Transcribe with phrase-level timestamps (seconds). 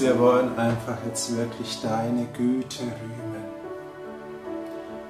[0.00, 3.44] Wir wollen einfach jetzt wirklich deine Güte rühmen.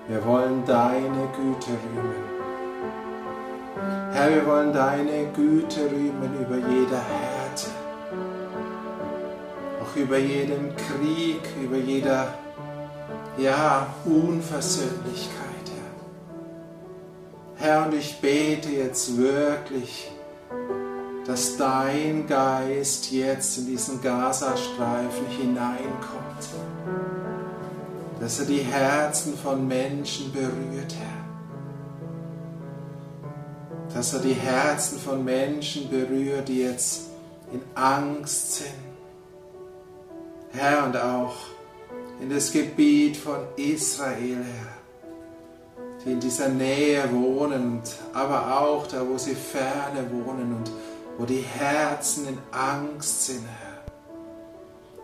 [0.09, 2.39] Wir wollen deine Güte rühmen.
[4.13, 7.67] Herr, wir wollen deine Güte rühmen über jede Härte,
[9.83, 12.29] auch über jeden Krieg, über jeder
[13.37, 15.67] ja, Unversöhnlichkeit,
[17.61, 17.69] Herr.
[17.69, 20.11] Herr, und ich bete jetzt wirklich,
[21.39, 26.49] dass dein Geist jetzt in diesen Gazastreifen hineinkommt,
[28.19, 31.25] dass er die Herzen von Menschen berührt, Herr.
[33.95, 37.03] Dass er die Herzen von Menschen berührt, die jetzt
[37.53, 38.75] in Angst sind.
[40.51, 41.37] Herr, und auch
[42.21, 47.81] in das Gebiet von Israel, Herr, die in dieser Nähe wohnen,
[48.13, 50.69] aber auch da, wo sie ferne wohnen und
[51.19, 53.83] wo die Herzen in Angst sind, Herr.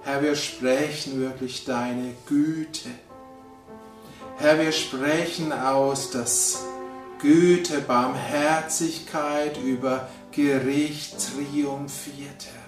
[0.04, 2.88] Herr, wir sprechen wirklich deine Güte.
[4.36, 6.62] Herr, wir sprechen aus, dass
[7.20, 12.64] Güte, Barmherzigkeit über Gericht triumphiert, Herr.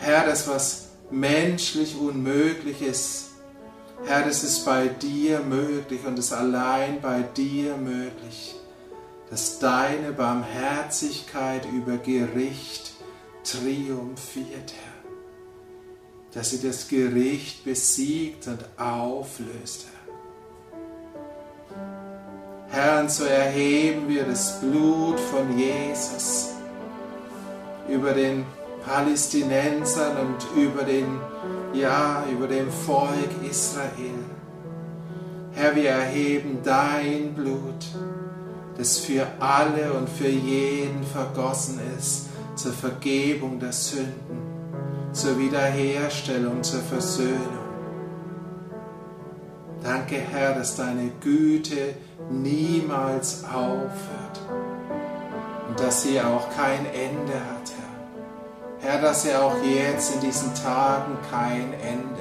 [0.00, 3.30] Herr, das, was menschlich unmöglich ist,
[4.04, 8.54] Herr, das ist bei dir möglich und ist allein bei dir möglich,
[9.30, 12.92] dass deine Barmherzigkeit über Gericht
[13.44, 14.98] triumphiert, Herr
[16.34, 19.86] dass sie das Gericht besiegt und auflöst.
[22.68, 26.50] Herr, und so erheben wir das Blut von Jesus
[27.88, 28.44] über den
[28.84, 31.18] Palästinensern und über den,
[31.72, 34.18] ja, über dem Volk Israel.
[35.54, 37.86] Herr, wir erheben dein Blut,
[38.78, 44.48] das für alle und für jeden vergossen ist, zur Vergebung der Sünden
[45.12, 47.58] zur Wiederherstellung, zur Versöhnung.
[49.82, 51.94] Danke, Herr, dass deine Güte
[52.30, 54.40] niemals aufhört
[55.68, 57.72] und dass sie auch kein Ende hat,
[58.80, 58.90] Herr.
[58.90, 62.17] Herr, dass sie auch jetzt in diesen Tagen kein Ende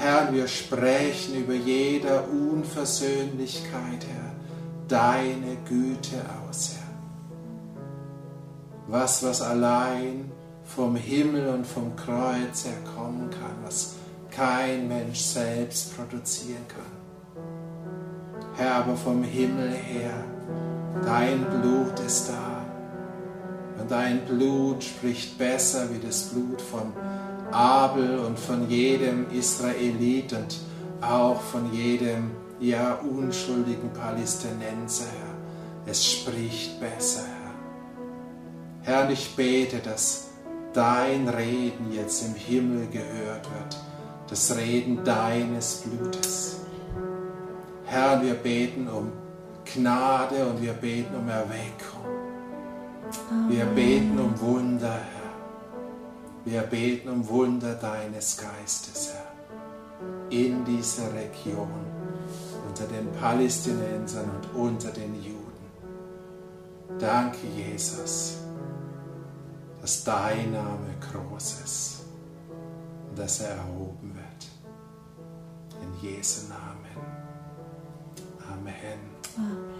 [0.00, 0.32] Herr.
[0.32, 4.32] Wir sprechen über jeder Unversöhnlichkeit, Herr,
[4.88, 6.80] deine Güte aus, Herr
[8.90, 10.30] was, was allein
[10.64, 13.94] vom Himmel und vom Kreuz her kommen kann, was
[14.30, 17.44] kein Mensch selbst produzieren kann.
[18.56, 20.24] Herr, aber vom Himmel her,
[21.04, 22.64] dein Blut ist da.
[23.80, 26.92] Und dein Blut spricht besser wie das Blut von
[27.52, 30.58] Abel und von jedem Israelit und
[31.00, 32.30] auch von jedem
[32.60, 35.90] ja unschuldigen Palästinenser, Herr.
[35.90, 37.22] Es spricht besser,
[38.82, 39.02] Herr.
[39.02, 40.28] Herr, ich bete, dass
[40.72, 43.76] dein Reden jetzt im Himmel gehört wird,
[44.28, 46.60] das Reden deines Blutes.
[47.86, 49.10] Herr, wir beten um
[49.64, 52.00] Gnade und wir beten um Erweckung.
[53.48, 55.19] Wir beten um Wunder, Herr.
[56.44, 59.30] Wir beten um Wunder deines Geistes, Herr.
[60.30, 61.68] In dieser Region,
[62.66, 65.40] unter den Palästinensern und unter den Juden.
[66.98, 68.40] Danke, Jesus
[69.80, 72.04] dass dein Name groß ist
[73.08, 75.82] und dass er erhoben wird.
[75.82, 76.90] In Jesu Namen.
[78.52, 78.74] Amen.
[79.36, 79.79] Amen.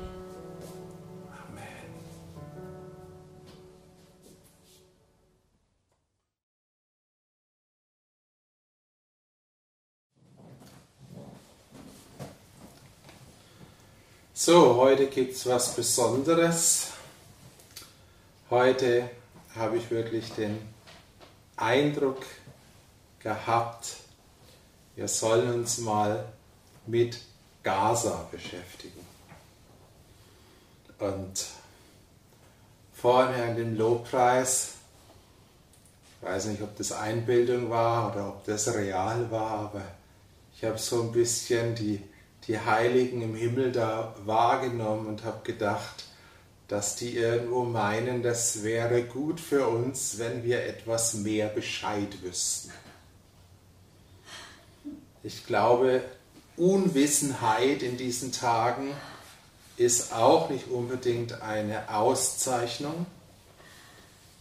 [14.43, 16.93] So, heute gibt es was Besonderes.
[18.49, 19.11] Heute
[19.55, 20.59] habe ich wirklich den
[21.59, 22.25] Eindruck
[23.19, 23.97] gehabt,
[24.97, 26.25] wir sollen uns mal
[26.87, 27.21] mit
[27.63, 29.07] Gaza beschäftigen.
[30.99, 31.45] Und
[32.95, 34.71] vorher in dem Lobpreis,
[36.17, 39.83] ich weiß nicht, ob das Einbildung war oder ob das real war, aber
[40.57, 42.03] ich habe so ein bisschen die,
[42.47, 46.05] die Heiligen im Himmel da wahrgenommen und habe gedacht,
[46.69, 52.71] dass die irgendwo meinen, das wäre gut für uns, wenn wir etwas mehr Bescheid wüssten.
[55.23, 56.03] Ich glaube,
[56.57, 58.95] Unwissenheit in diesen Tagen
[59.77, 63.07] ist auch nicht unbedingt eine Auszeichnung.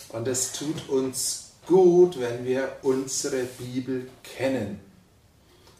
[0.09, 4.79] Und es tut uns gut, wenn wir unsere Bibel kennen.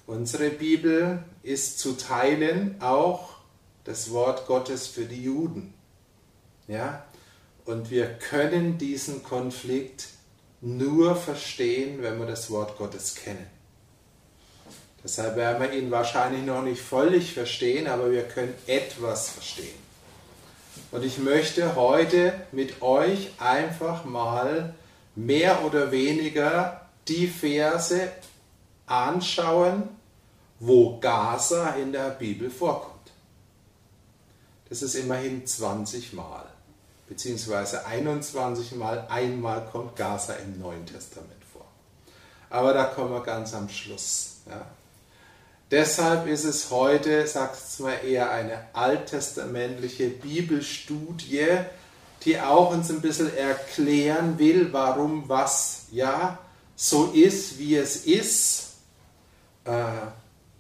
[0.08, 3.36] Unsere Bibel ist zu teilen auch
[3.84, 5.74] das Wort Gottes für die Juden.
[6.68, 7.06] Ja?
[7.66, 10.08] Und wir können diesen Konflikt
[10.62, 13.48] nur verstehen, wenn wir das Wort Gottes kennen.
[15.04, 19.90] Deshalb werden wir ihn wahrscheinlich noch nicht völlig verstehen, aber wir können etwas verstehen.
[20.92, 24.74] Und ich möchte heute mit euch einfach mal
[25.16, 28.12] mehr oder weniger die Verse
[28.88, 29.88] anschauen,
[30.60, 32.96] wo Gaza in der Bibel vorkommt.
[34.70, 36.46] Das ist immerhin 20 Mal
[37.10, 41.66] beziehungsweise 21 Mal, einmal kommt Gaza im Neuen Testament vor.
[42.52, 44.38] aber da kommen wir ganz am Schluss.
[44.48, 44.66] Ja.
[45.72, 51.48] Deshalb ist es heute, sagt es mal, eher eine alttestamentliche Bibelstudie,
[52.24, 56.38] die auch uns ein bisschen erklären will, warum was ja
[56.76, 58.74] so ist, wie es ist,
[59.66, 59.72] äh,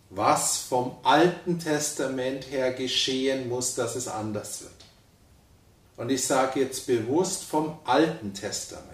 [0.09, 4.71] was vom Alten Testament her geschehen muss, dass es anders wird.
[5.97, 8.87] Und ich sage jetzt bewusst vom Alten Testament.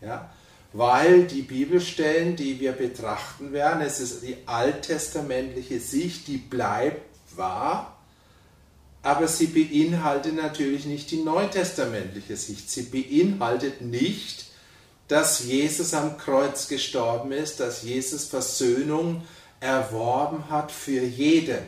[0.00, 0.30] Ja?
[0.72, 7.02] weil die Bibelstellen, die wir betrachten werden, es ist die alttestamentliche Sicht, die bleibt
[7.36, 7.98] wahr,
[9.02, 12.70] aber sie beinhaltet natürlich nicht die neutestamentliche Sicht.
[12.70, 14.46] Sie beinhaltet nicht,
[15.08, 19.22] dass Jesus am Kreuz gestorben ist, dass Jesus Versöhnung
[19.62, 21.64] erworben hat für jeden.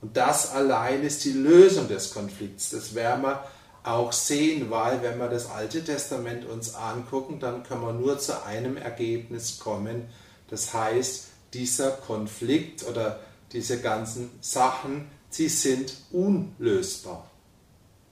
[0.00, 2.70] Und das allein ist die Lösung des Konflikts.
[2.70, 3.44] Das werden wir
[3.84, 8.44] auch sehen, weil wenn wir das Alte Testament uns angucken, dann können wir nur zu
[8.44, 10.08] einem Ergebnis kommen.
[10.48, 13.20] Das heißt, dieser Konflikt oder
[13.52, 17.30] diese ganzen Sachen, sie sind unlösbar.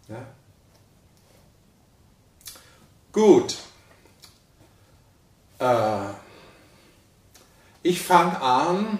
[0.09, 0.27] Ja?
[3.11, 3.57] Gut.
[5.59, 6.12] Äh,
[7.83, 8.99] ich fange an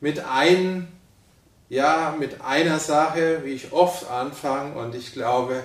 [0.00, 0.88] mit einem
[1.68, 5.64] ja, mit einer Sache, wie ich oft anfange, und ich glaube,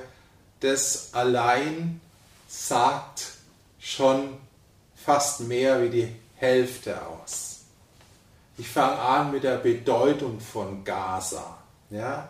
[0.60, 2.02] das allein
[2.48, 3.28] sagt
[3.80, 4.38] schon
[4.96, 7.62] fast mehr wie die Hälfte aus.
[8.58, 11.58] Ich fange an mit der Bedeutung von Gaza.
[11.90, 12.30] Ja?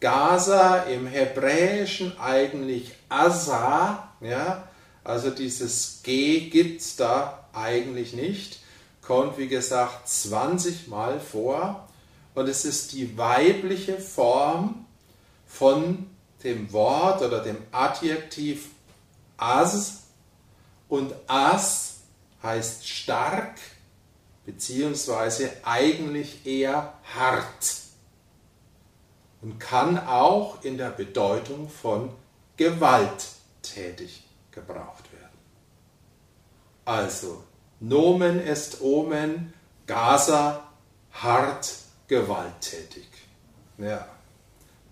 [0.00, 4.68] Gaza im Hebräischen eigentlich Asa, ja?
[5.04, 8.61] also dieses G gibt es da eigentlich nicht,
[9.02, 11.88] kommt wie gesagt 20 Mal vor.
[12.34, 14.86] Und es ist die weibliche Form
[15.46, 16.06] von
[16.42, 18.70] dem Wort oder dem Adjektiv
[19.36, 20.04] as.
[20.88, 21.96] Und as
[22.42, 23.58] heißt stark
[24.44, 27.82] beziehungsweise eigentlich eher hart.
[29.40, 32.10] Und kann auch in der Bedeutung von
[32.56, 35.38] gewalttätig gebraucht werden.
[36.84, 37.42] Also
[37.82, 39.52] Nomen est Omen,
[39.88, 40.62] Gaza
[41.10, 41.74] hart
[42.06, 43.08] gewalttätig.
[43.76, 44.06] Ja,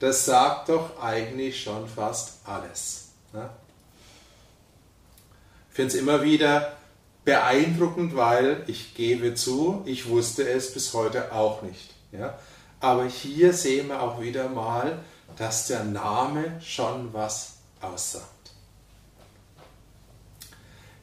[0.01, 3.13] das sagt doch eigentlich schon fast alles.
[3.33, 3.49] Ne?
[5.69, 6.77] Ich finde es immer wieder
[7.25, 11.95] beeindruckend, weil ich gebe zu, ich wusste es bis heute auch nicht.
[12.11, 12.41] Ja?
[12.81, 14.99] Aber hier sehen wir auch wieder mal,
[15.37, 18.27] dass der Name schon was aussagt.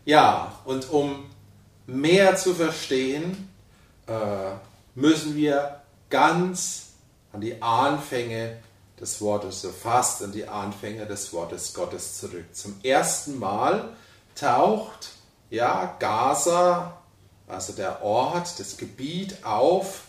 [0.04, 1.30] Ja, und um
[1.88, 3.50] mehr zu verstehen,
[4.08, 4.52] äh,
[4.94, 6.90] müssen wir ganz
[7.34, 8.60] an die Anfänge
[9.00, 12.46] des Wortes, so fast an die Anfänge des Wortes Gottes zurück.
[12.54, 13.90] Zum ersten Mal
[14.36, 15.10] taucht
[15.50, 16.98] ja Gaza,
[17.48, 20.04] also der Ort, das Gebiet auf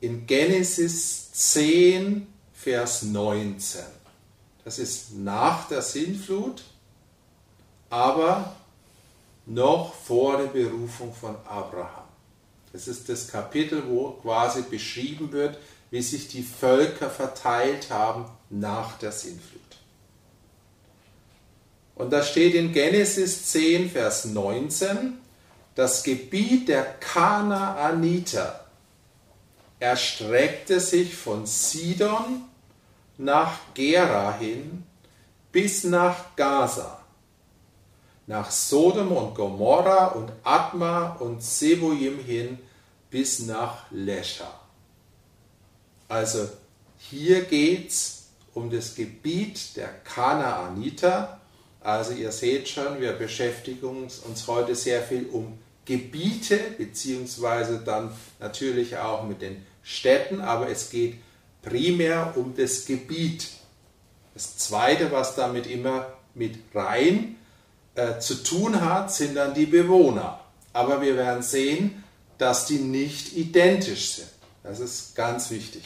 [0.00, 3.80] in Genesis 10, Vers 19.
[4.64, 6.64] Das ist nach der Sintflut,
[7.88, 8.56] aber
[9.46, 12.04] noch vor der Berufung von Abraham.
[12.72, 15.58] Das ist das Kapitel, wo quasi beschrieben wird,
[15.90, 19.62] wie sich die Völker verteilt haben nach der Sintflut.
[21.94, 25.18] Und da steht in Genesis 10, Vers 19,
[25.74, 28.66] das Gebiet der Kanaaniter
[29.78, 32.42] erstreckte sich von Sidon
[33.18, 34.84] nach Gera hin
[35.52, 36.95] bis nach Gaza
[38.26, 42.58] nach Sodom und Gomorra und Adma und Seboim hin
[43.10, 44.52] bis nach Lescha.
[46.08, 46.48] Also
[46.98, 51.40] hier geht es um das Gebiet der Kanaaniter.
[51.80, 58.10] Also ihr seht schon, wir beschäftigen uns heute sehr viel um Gebiete, beziehungsweise dann
[58.40, 61.14] natürlich auch mit den Städten, aber es geht
[61.62, 63.48] primär um das Gebiet.
[64.34, 67.36] Das Zweite, was damit immer mit rein
[67.96, 70.40] äh, zu tun hat, sind dann die Bewohner.
[70.72, 72.04] Aber wir werden sehen,
[72.38, 74.28] dass die nicht identisch sind.
[74.62, 75.82] Das ist ganz wichtig.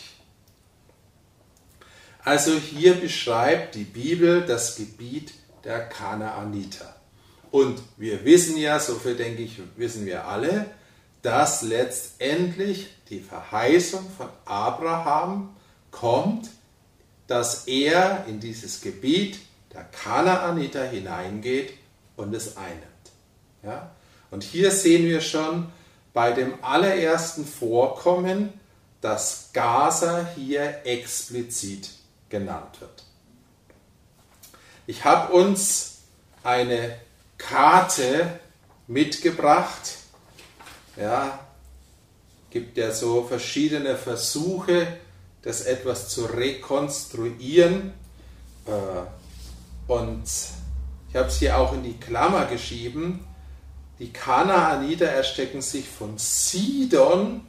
[2.24, 5.32] Also hier beschreibt die Bibel das Gebiet
[5.64, 6.96] der Kanaaniter.
[7.50, 10.66] Und wir wissen ja, so viel denke ich, wissen wir alle,
[11.22, 15.54] dass letztendlich die Verheißung von Abraham
[15.90, 16.50] kommt,
[17.26, 19.38] dass er in dieses Gebiet
[19.72, 21.74] der Kanaaniter hineingeht
[22.20, 22.84] und es einnimmt.
[23.62, 23.90] Ja?
[24.30, 25.72] Und hier sehen wir schon
[26.12, 28.52] bei dem allerersten Vorkommen,
[29.00, 31.90] dass Gaza hier explizit
[32.28, 33.04] genannt wird.
[34.86, 36.00] Ich habe uns
[36.42, 36.96] eine
[37.38, 38.40] Karte
[38.86, 39.96] mitgebracht
[40.96, 41.38] Ja,
[42.50, 44.98] gibt ja so verschiedene Versuche,
[45.42, 47.94] das etwas zu rekonstruieren.
[48.66, 50.24] Äh, und
[51.10, 53.26] ich habe es hier auch in die Klammer geschrieben.
[53.98, 57.42] Die Kanaaniter erstecken sich von Sidon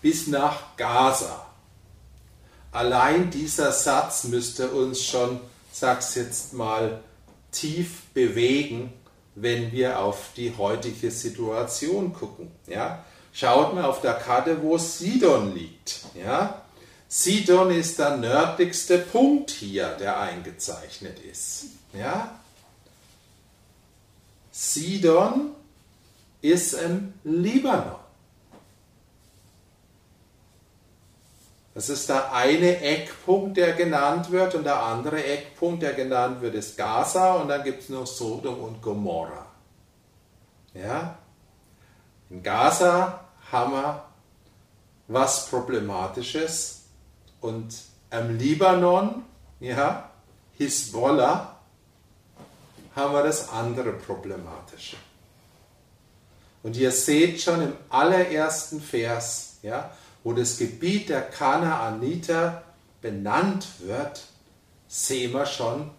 [0.00, 1.46] bis nach Gaza.
[2.70, 5.40] Allein dieser Satz müsste uns schon,
[5.72, 7.00] sag's jetzt mal,
[7.50, 8.92] tief bewegen,
[9.34, 12.52] wenn wir auf die heutige Situation gucken.
[12.68, 13.04] Ja?
[13.32, 16.02] Schaut mal auf der Karte, wo Sidon liegt.
[16.14, 16.62] Ja?
[17.08, 21.64] Sidon ist der nördlichste Punkt hier, der eingezeichnet ist.
[21.92, 22.37] Ja?
[24.60, 25.54] Sidon
[26.40, 27.94] ist im Libanon.
[31.74, 36.56] Das ist der eine Eckpunkt, der genannt wird, und der andere Eckpunkt, der genannt wird,
[36.56, 39.46] ist Gaza, und dann gibt es noch Sodom und Gomorra.
[40.74, 41.16] Ja?
[42.28, 43.20] In Gaza
[43.52, 44.04] haben wir
[45.06, 46.82] was Problematisches
[47.40, 47.72] und
[48.10, 49.22] im Libanon,
[49.60, 50.10] ja,
[50.54, 51.57] Hisbollah,
[52.98, 54.96] haben wir das andere Problematische.
[56.64, 59.90] Und ihr seht schon im allerersten Vers, ja,
[60.24, 62.64] wo das Gebiet der Kanaaniter
[63.00, 64.24] benannt wird,
[64.88, 65.90] sehen wir schon,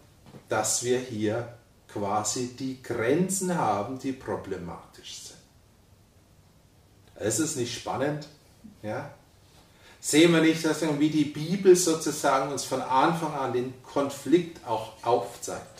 [0.49, 1.53] dass wir hier
[1.91, 5.39] quasi die Grenzen haben, die problematisch sind.
[7.15, 8.27] Es ist nicht spannend,
[8.83, 9.09] ja?
[10.01, 14.93] Sehen wir nicht, dass wie die Bibel sozusagen uns von Anfang an den Konflikt auch
[15.03, 15.78] aufzeigt.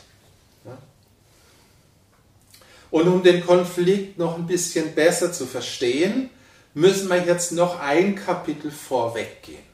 [2.92, 6.30] Und um den Konflikt noch ein bisschen besser zu verstehen,
[6.74, 9.70] müssen wir jetzt noch ein Kapitel vorweggehen.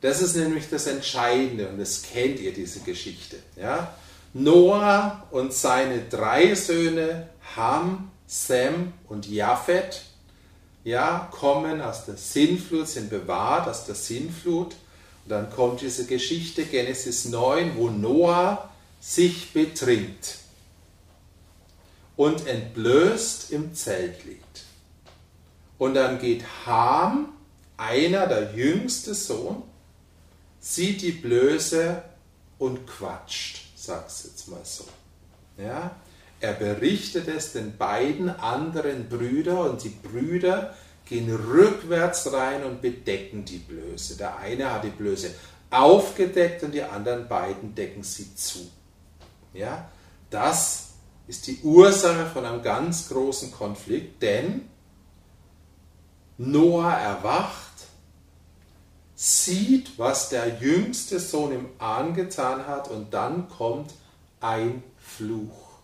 [0.00, 3.36] Das ist nämlich das Entscheidende und das kennt ihr, diese Geschichte.
[3.56, 3.94] Ja?
[4.34, 10.02] Noah und seine drei Söhne Ham, Sem und Japhet
[10.84, 14.74] ja, kommen aus der Sinnflut, sind bewahrt aus der Sinnflut.
[15.24, 18.68] Und dann kommt diese Geschichte, Genesis 9, wo Noah
[19.00, 20.38] sich betrinkt
[22.22, 24.62] und entblößt im Zelt liegt.
[25.76, 27.30] Und dann geht Ham,
[27.76, 29.64] einer, der jüngste Sohn,
[30.60, 32.00] sieht die Blöße
[32.58, 34.84] und quatscht, sag's jetzt mal so.
[35.58, 35.96] Ja?
[36.38, 43.44] Er berichtet es den beiden anderen Brüdern und die Brüder gehen rückwärts rein und bedecken
[43.44, 44.16] die Blöße.
[44.16, 45.34] Der eine hat die Blöße
[45.70, 48.60] aufgedeckt und die anderen beiden decken sie zu.
[49.54, 49.90] Ja?
[50.30, 50.91] Das
[51.26, 54.68] ist die Ursache von einem ganz großen Konflikt, denn
[56.38, 57.72] Noah erwacht,
[59.14, 63.94] sieht, was der jüngste Sohn ihm angetan hat und dann kommt
[64.40, 65.78] ein Fluch.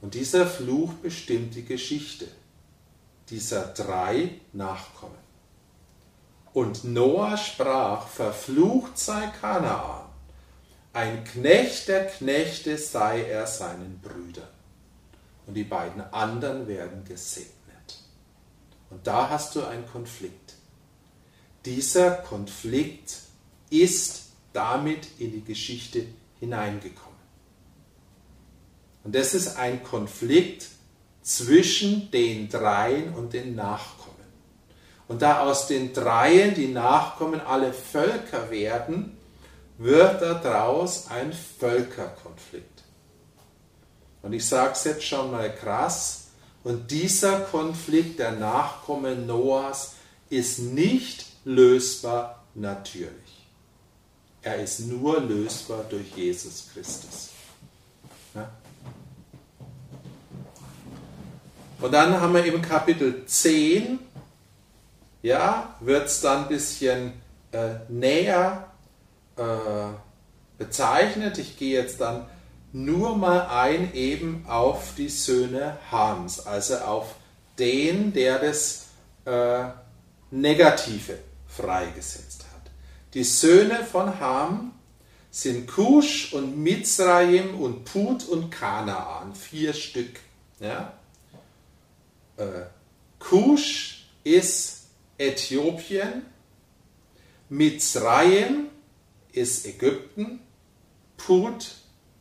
[0.00, 2.28] Und dieser Fluch bestimmt die Geschichte
[3.28, 5.18] dieser drei Nachkommen.
[6.54, 10.07] Und Noah sprach, verflucht sei Kanaan,
[10.98, 14.48] ein Knecht der Knechte sei er seinen Brüdern.
[15.46, 17.54] Und die beiden anderen werden gesegnet.
[18.90, 20.54] Und da hast du einen Konflikt.
[21.64, 23.14] Dieser Konflikt
[23.70, 26.04] ist damit in die Geschichte
[26.40, 27.16] hineingekommen.
[29.04, 30.66] Und das ist ein Konflikt
[31.22, 34.16] zwischen den Dreien und den Nachkommen.
[35.06, 39.17] Und da aus den Dreien die Nachkommen alle Völker werden,
[39.78, 42.82] wird daraus ein Völkerkonflikt.
[44.22, 46.24] Und ich sage es jetzt schon mal krass,
[46.64, 49.94] und dieser Konflikt der Nachkommen Noahs
[50.28, 53.46] ist nicht lösbar natürlich.
[54.42, 57.30] Er ist nur lösbar durch Jesus Christus.
[61.80, 64.00] Und dann haben wir im Kapitel 10,
[65.22, 67.12] ja, wird es dann ein bisschen
[67.52, 68.67] äh, näher
[69.38, 69.94] äh,
[70.58, 71.38] bezeichnet.
[71.38, 72.26] Ich gehe jetzt dann
[72.72, 77.14] nur mal ein eben auf die Söhne Hams, also auf
[77.58, 78.86] den, der das
[79.24, 79.64] äh,
[80.30, 82.70] Negative freigesetzt hat.
[83.14, 84.72] Die Söhne von Ham
[85.30, 90.20] sind Kusch und Mizraim und Put und Kanaan, vier Stück.
[90.60, 90.92] Ja?
[92.36, 92.66] Äh,
[93.18, 96.22] Kusch ist Äthiopien,
[97.48, 98.68] Mizraim
[99.38, 100.40] ist Ägypten,
[101.16, 101.74] Put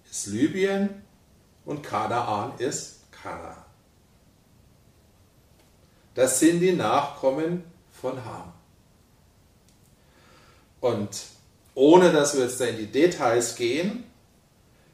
[0.10, 1.03] ist Libyen
[1.65, 3.63] und Kanaan ist Kanaan.
[6.15, 8.53] Das sind die Nachkommen von Ham.
[10.80, 11.10] Und
[11.75, 14.03] ohne dass wir jetzt da in die Details gehen,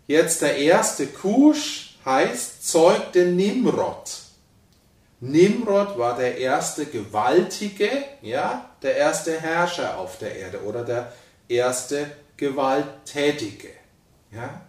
[0.08, 4.12] jetzt der erste Kusch heißt zeugte Nimrod.
[5.22, 7.90] Nimrod war der erste Gewaltige,
[8.22, 11.14] ja, der erste Herrscher auf der Erde oder der
[11.48, 13.70] erste Gewalttätige.
[14.32, 14.62] Ja?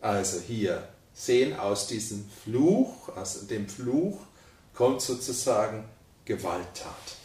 [0.00, 4.18] Also hier sehen aus diesem Fluch, aus dem Fluch
[4.74, 5.84] kommt sozusagen
[6.24, 7.16] Gewalttat.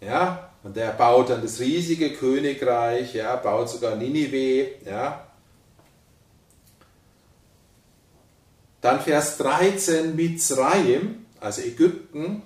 [0.00, 5.26] Ja, und der baut dann das riesige Königreich, ja, baut sogar Ninive, ja.
[8.82, 12.42] Dann Vers 13, Mitzrayim, also Ägypten,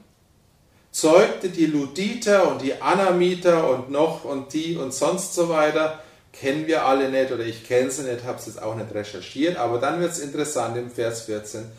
[0.91, 6.03] zeugte die Luditer und die Anamiter und noch und die und sonst so weiter.
[6.33, 9.57] Kennen wir alle nicht oder ich kenne sie nicht, habe es jetzt auch nicht recherchiert,
[9.57, 11.71] aber dann wird es interessant im Vers 14.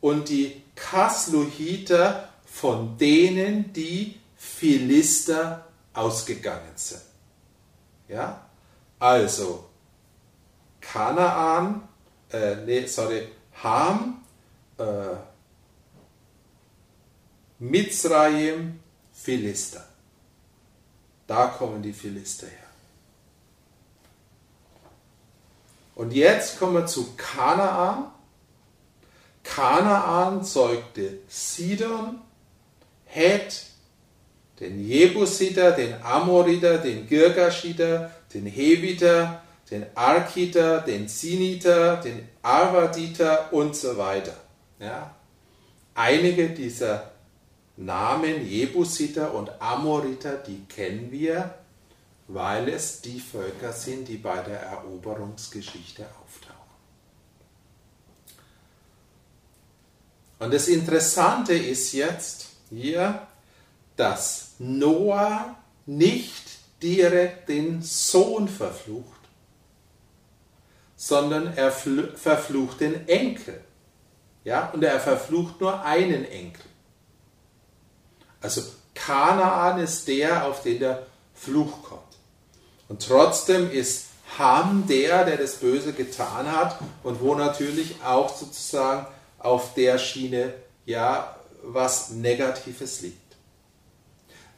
[0.00, 7.00] Und die Kasluhiter von denen, die Philister ausgegangen sind.
[8.08, 8.46] Ja,
[8.98, 9.64] also
[10.80, 11.88] Kanaan,
[12.30, 13.28] äh, nee, sorry,
[13.62, 14.22] Ham,
[14.78, 14.84] äh,
[17.58, 18.80] Mitzrayim,
[19.12, 19.86] Philister.
[21.26, 22.58] Da kommen die Philister her.
[25.94, 28.10] Und jetzt kommen wir zu Kanaan.
[29.44, 32.20] Kanaan zeugte Sidon,
[33.04, 33.66] Het,
[34.58, 43.76] den Jebusiter, den Amoriter, den Girgashiter, den Heviter, den Arkiter, den Siniter, den Arvaditer und
[43.76, 44.36] so weiter.
[44.78, 45.14] Ja?
[45.94, 47.13] Einige dieser
[47.76, 51.54] Namen Jebusiter und Amoriter, die kennen wir,
[52.28, 56.54] weil es die Völker sind, die bei der Eroberungsgeschichte auftauchen.
[60.38, 63.26] Und das Interessante ist jetzt hier,
[63.96, 65.56] dass Noah
[65.86, 69.20] nicht direkt den Sohn verflucht,
[70.96, 73.62] sondern er verflucht den Enkel.
[74.44, 76.64] Ja, und er verflucht nur einen Enkel.
[78.44, 78.60] Also
[78.92, 82.02] Kanaan ist der, auf den der Fluch kommt.
[82.90, 89.06] Und trotzdem ist Ham der, der das Böse getan hat und wo natürlich auch sozusagen
[89.38, 90.52] auf der Schiene
[90.84, 93.16] ja was Negatives liegt.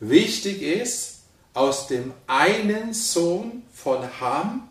[0.00, 1.20] Wichtig ist,
[1.54, 4.68] aus dem einen Sohn von Ham,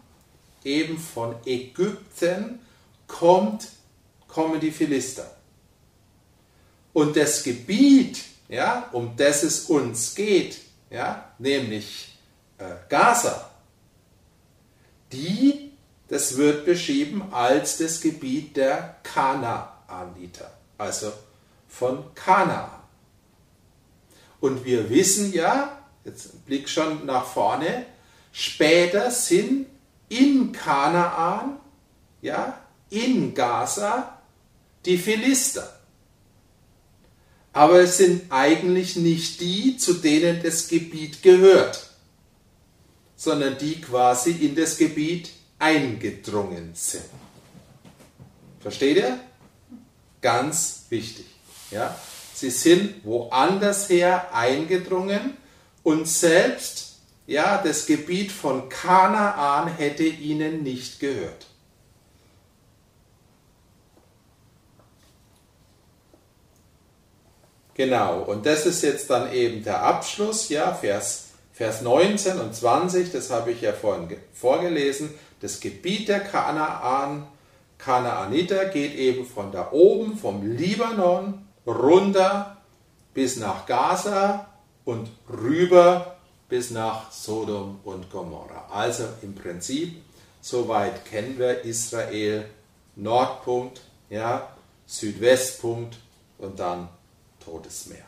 [0.66, 2.60] eben von Ägypten,
[3.08, 3.70] kommt,
[4.28, 5.38] kommen die Philister.
[6.92, 12.18] Und das Gebiet, ja, um das es uns geht, ja, nämlich
[12.58, 13.50] äh, Gaza,
[15.12, 15.72] die,
[16.08, 21.12] das wird beschrieben als das Gebiet der Kanaaniter, also
[21.68, 22.82] von Kanaan.
[24.40, 27.86] Und wir wissen ja, jetzt Blick schon nach vorne,
[28.32, 29.68] später sind
[30.10, 31.58] in Kanaan,
[32.22, 34.20] ja, in Gaza
[34.86, 35.80] die Philister.
[37.56, 41.90] Aber es sind eigentlich nicht die, zu denen das Gebiet gehört,
[43.16, 47.06] sondern die quasi in das Gebiet eingedrungen sind.
[48.60, 49.18] Versteht ihr?
[50.20, 51.28] Ganz wichtig.
[51.72, 51.98] Ja?
[52.34, 55.38] Sie sind woanders her eingedrungen
[55.82, 61.48] und selbst ja, das Gebiet von Kanaan hätte ihnen nicht gehört.
[67.76, 73.12] Genau, und das ist jetzt dann eben der Abschluss, ja, Vers, Vers 19 und 20,
[73.12, 75.14] das habe ich ja vorhin vorgelesen.
[75.42, 77.28] Das Gebiet der Kanaan,
[77.78, 82.58] Kanaaniter geht eben von da oben, vom Libanon, runter
[83.14, 84.48] bis nach Gaza
[84.86, 86.16] und rüber
[86.48, 88.70] bis nach Sodom und Gomorra.
[88.72, 90.02] Also im Prinzip,
[90.40, 92.46] soweit kennen wir Israel,
[92.96, 94.48] Nordpunkt, ja,
[94.86, 95.98] Südwestpunkt
[96.38, 96.88] und dann
[97.46, 98.06] Totes Meer.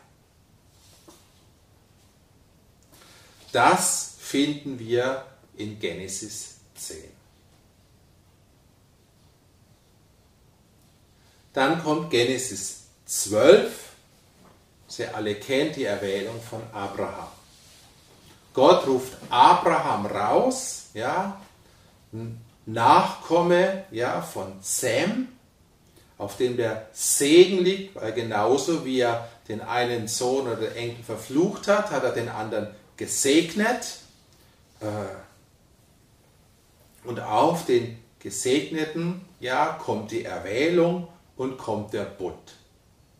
[3.52, 5.24] Das finden wir
[5.56, 7.04] in Genesis 10.
[11.52, 13.88] Dann kommt Genesis 12.
[14.86, 17.28] Sie alle kennt die Erwählung von Abraham.
[18.54, 21.40] Gott ruft Abraham raus, ja,
[22.66, 25.28] Nachkomme ja, von Sam,
[26.18, 31.68] auf dem der Segen liegt, weil genauso wie er den einen Sohn oder Enkel verflucht
[31.68, 33.98] hat, hat er den anderen gesegnet.
[34.80, 34.86] Äh,
[37.04, 42.34] und auf den Gesegneten ja, kommt die Erwählung und kommt der Bund.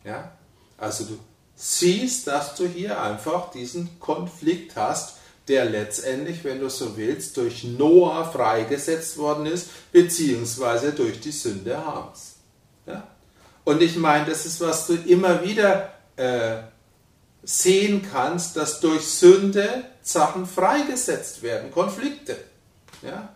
[0.03, 0.31] Ja?
[0.77, 1.17] Also du
[1.55, 7.63] siehst, dass du hier einfach diesen Konflikt hast, der letztendlich, wenn du so willst, durch
[7.63, 12.28] Noah freigesetzt worden ist, beziehungsweise durch die Sünde Hams.
[13.63, 16.57] Und ich meine, das ist, was du immer wieder äh,
[17.43, 22.37] sehen kannst, dass durch Sünde Sachen freigesetzt werden, Konflikte.
[23.01, 23.29] Ja?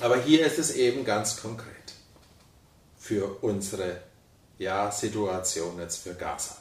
[0.00, 1.68] Aber hier ist es eben ganz konkret
[2.98, 3.98] für unsere
[4.58, 6.56] ja, Situation jetzt für Gaza.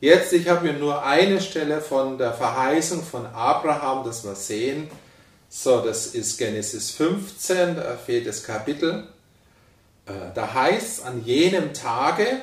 [0.00, 4.90] Jetzt, ich habe mir nur eine Stelle von der Verheißung von Abraham, das wir sehen.
[5.56, 9.06] So, das ist Genesis 15, da fehlt das Kapitel.
[10.04, 12.42] Äh, da heißt an jenem Tage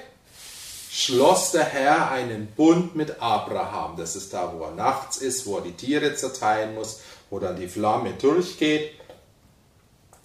[0.90, 3.98] schloss der Herr einen Bund mit Abraham.
[3.98, 7.58] Das ist da, wo er nachts ist, wo er die Tiere zerteilen muss, wo dann
[7.58, 8.94] die Flamme durchgeht.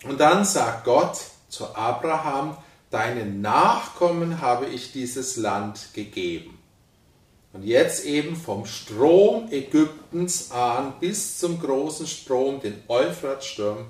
[0.05, 1.18] Und dann sagt Gott
[1.49, 2.57] zu Abraham,
[2.92, 6.56] deinen Nachkommen habe ich dieses Land gegeben.
[7.57, 13.87] Und jetzt eben vom Strom Ägyptens an bis zum großen Strom, den Euphratsturm,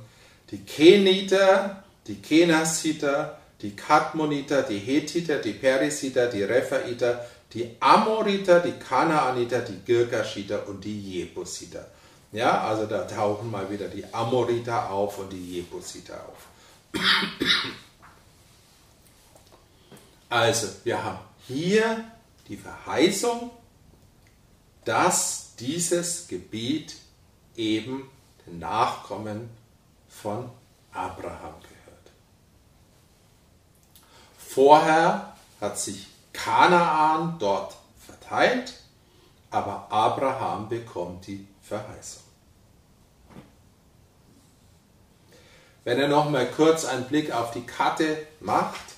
[0.53, 8.79] die Keniter, die Kenasiter, die Kadmoniter, die Hethiter, die Perisiter, die Rephaiter, die Amoriter, die
[8.79, 11.89] Kanaaniter, die Girgashiter und die Jebusiter.
[12.31, 17.03] Ja, also da tauchen mal wieder die Amoriter auf und die Jebusiter auf.
[20.29, 22.05] Also, wir haben hier
[22.49, 23.51] die Verheißung,
[24.85, 26.97] dass dieses Gebiet
[27.57, 28.09] eben
[28.47, 29.51] den Nachkommen
[30.09, 30.51] von
[30.93, 32.13] Abraham gehört.
[34.39, 38.75] Vorher hat sich Kanaan dort verteilt,
[39.51, 42.23] aber Abraham bekommt die Verheißung.
[45.85, 48.96] Wenn er noch mal kurz einen Blick auf die Karte macht,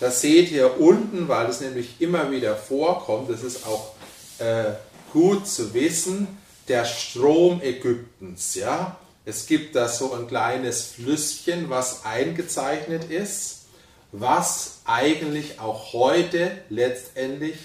[0.00, 3.94] da seht ihr unten, weil es nämlich immer wieder vorkommt, das ist auch
[4.38, 4.72] äh,
[5.12, 6.28] gut zu wissen,
[6.68, 8.54] der Strom Ägyptens.
[8.54, 8.98] Ja?
[9.24, 13.66] Es gibt da so ein kleines Flüsschen, was eingezeichnet ist,
[14.12, 17.56] was eigentlich auch heute letztendlich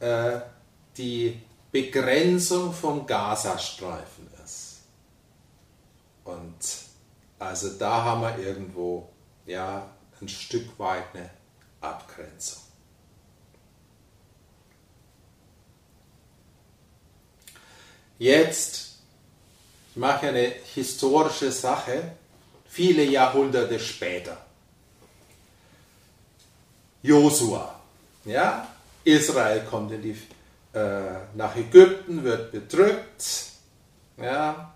[0.00, 0.40] äh,
[0.96, 1.40] die
[1.72, 4.80] Begrenzung vom Gazastreifen ist.
[6.24, 6.58] Und
[7.38, 9.08] also da haben wir irgendwo
[9.46, 9.86] ja,
[10.20, 11.30] ein Stück weit eine
[11.80, 12.62] Abgrenzung.
[18.18, 18.98] Jetzt,
[19.90, 22.12] ich mache eine historische Sache,
[22.68, 24.36] viele Jahrhunderte später.
[27.02, 27.80] Josua,
[28.26, 28.68] ja,
[29.04, 30.16] Israel kommt in die,
[30.74, 33.24] äh, nach Ägypten, wird bedrückt,
[34.18, 34.74] ja,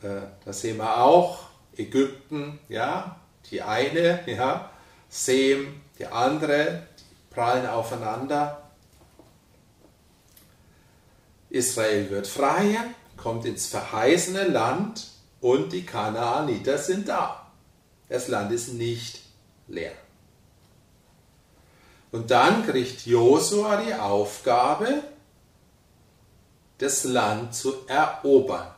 [0.00, 1.40] äh, da sehen wir auch
[1.76, 4.70] Ägypten, ja, die eine, ja,
[5.10, 6.86] Sem, die andere,
[7.30, 8.62] prallen aufeinander.
[11.50, 12.78] Israel wird frei,
[13.16, 15.08] kommt ins verheißene Land
[15.40, 17.50] und die Kanaaniter sind da.
[18.08, 19.20] Das Land ist nicht
[19.68, 19.92] leer.
[22.10, 25.02] Und dann kriegt Josua die Aufgabe,
[26.78, 28.74] das Land zu erobern.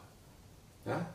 [0.84, 1.06] Ja?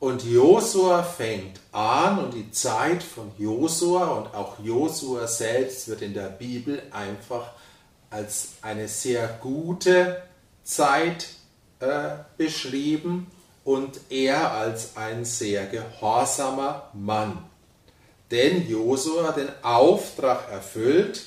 [0.00, 6.14] Und Josua fängt an und die Zeit von Josua und auch Josua selbst wird in
[6.14, 7.50] der Bibel einfach
[8.08, 10.22] als eine sehr gute
[10.62, 11.26] Zeit
[11.80, 13.26] äh, beschrieben
[13.64, 17.44] und er als ein sehr gehorsamer Mann.
[18.30, 21.26] Denn Josua den Auftrag erfüllt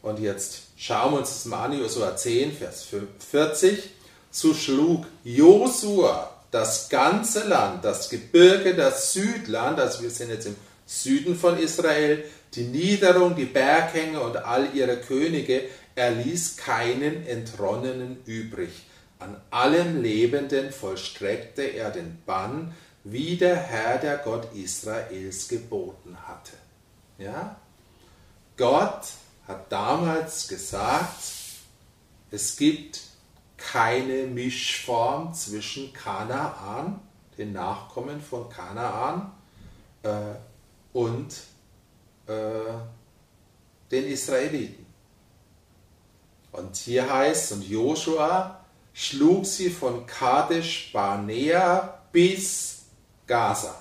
[0.00, 2.86] und jetzt schauen wir uns das mal an, Josua 10, Vers
[3.30, 3.90] 40,
[4.30, 10.54] so schlug Josua das ganze Land, das Gebirge, das Südland, also wir sind jetzt im
[10.86, 15.62] Süden von Israel, die Niederung, die Berghänge und all ihre Könige,
[15.94, 18.84] er ließ keinen Entronnenen übrig.
[19.18, 26.52] An allem Lebenden vollstreckte er den Bann, wie der Herr, der Gott Israels, geboten hatte.
[27.16, 27.56] Ja?
[28.58, 29.04] Gott
[29.48, 31.22] hat damals gesagt,
[32.30, 33.00] es gibt
[33.70, 37.00] keine Mischform zwischen Kanaan,
[37.38, 39.32] den Nachkommen von Kanaan,
[40.02, 40.34] äh,
[40.92, 41.32] und
[42.26, 42.32] äh,
[43.90, 44.86] den Israeliten.
[46.52, 48.60] Und hier heißt, und Joshua
[48.92, 52.82] schlug sie von Kadesh Barnea bis
[53.26, 53.74] Gaza.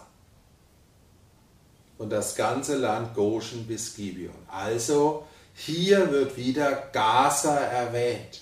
[1.97, 4.33] Und das ganze Land Goshen bis Gibeon.
[4.47, 8.41] Also hier wird wieder Gaza erwähnt.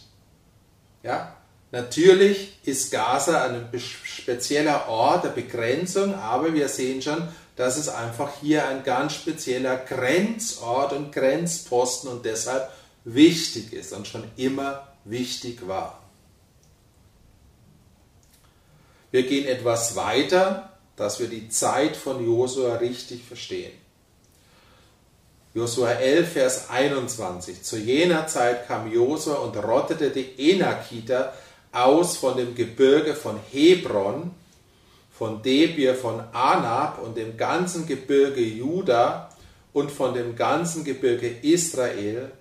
[1.03, 1.35] Ja?
[1.71, 8.31] Natürlich ist Gaza ein spezieller Ort der Begrenzung, aber wir sehen schon, dass es einfach
[8.41, 12.71] hier ein ganz spezieller Grenzort und Grenzposten und deshalb
[13.03, 16.01] wichtig ist und schon immer wichtig war.
[19.11, 23.73] Wir gehen etwas weiter, dass wir die Zeit von Josua richtig verstehen.
[25.59, 27.63] Josua 11, Vers 21.
[27.63, 31.33] Zu jener Zeit kam Josua und rottete die Enakiter
[31.73, 34.31] aus von dem Gebirge von Hebron,
[35.11, 39.31] von Debir, von Anab und dem ganzen Gebirge Juda
[39.73, 42.31] und von dem ganzen Gebirge Israel.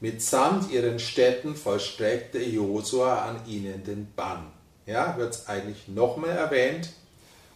[0.00, 4.50] Mitsamt ihren Städten vollstreckte Josua an ihnen den Bann.
[4.84, 6.88] Ja, wird es eigentlich nochmal erwähnt.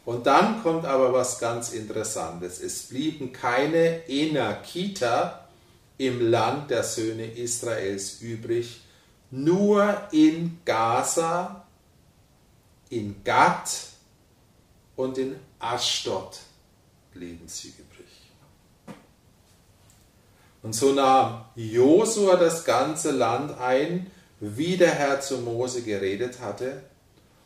[0.05, 2.61] Und dann kommt aber was ganz Interessantes.
[2.61, 5.49] Es blieben keine Enakiter
[5.97, 8.83] im Land der Söhne Israels übrig,
[9.31, 11.65] nur in Gaza,
[12.91, 13.71] in Gad
[14.97, 16.39] und in Aschdod
[17.13, 18.09] blieben sie übrig.
[20.63, 26.83] Und so nahm Josua das ganze Land ein, wie der Herr zu Mose geredet hatte,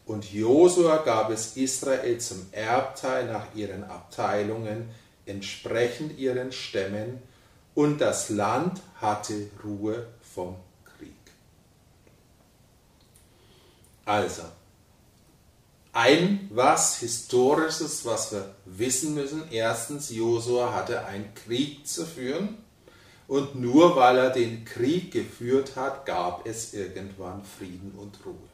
[0.06, 4.88] und Josua gab es Israel zum Erbteil nach ihren Abteilungen,
[5.26, 7.20] entsprechend ihren Stämmen,
[7.74, 10.56] und das Land hatte Ruhe vom
[10.96, 11.12] Krieg.
[14.06, 14.44] Also,
[15.92, 19.44] ein was Historisches, was wir wissen müssen.
[19.50, 22.58] Erstens, Josua hatte einen Krieg zu führen.
[23.28, 28.45] Und nur weil er den Krieg geführt hat, gab es irgendwann Frieden und Ruhe.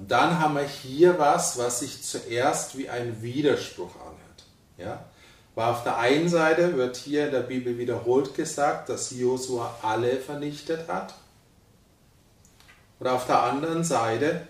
[0.00, 4.44] Und dann haben wir hier was, was sich zuerst wie ein Widerspruch anhört.
[4.78, 5.04] Ja?
[5.54, 10.16] Weil auf der einen Seite wird hier in der Bibel wiederholt gesagt, dass Josua alle
[10.16, 11.12] vernichtet hat.
[12.98, 14.48] Und auf der anderen Seite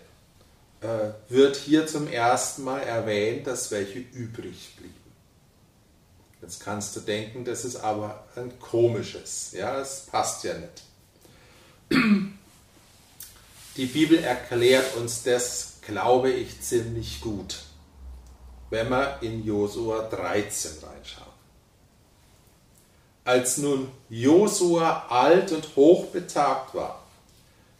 [0.82, 4.94] äh, wird hier zum ersten Mal erwähnt, dass welche übrig blieben.
[6.40, 9.50] Jetzt kannst du denken, das ist aber ein komisches.
[9.50, 12.30] Ja, es passt ja nicht.
[13.80, 17.60] Die Bibel erklärt uns das, glaube ich, ziemlich gut,
[18.68, 21.32] wenn wir in Josua 13 reinschauen.
[23.24, 27.02] Als nun Josua alt und hochbetagt war,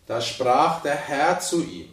[0.07, 1.91] da sprach der Herr zu ihm,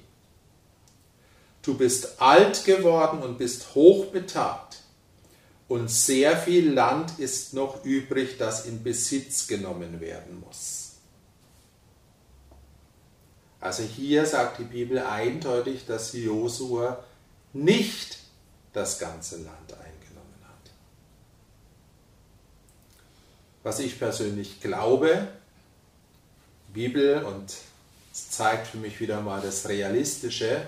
[1.61, 4.83] Du bist alt geworden und bist hochbetagt,
[5.67, 10.86] und sehr viel Land ist noch übrig, das in Besitz genommen werden muss.
[13.59, 17.03] Also hier sagt die Bibel eindeutig, dass Josua
[17.53, 18.19] nicht
[18.73, 20.71] das ganze Land eingenommen hat.
[23.63, 25.27] Was ich persönlich glaube,
[26.73, 27.55] Bibel und
[28.13, 30.67] es zeigt für mich wieder mal das Realistische,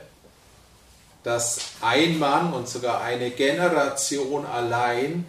[1.23, 5.25] dass ein Mann und sogar eine Generation allein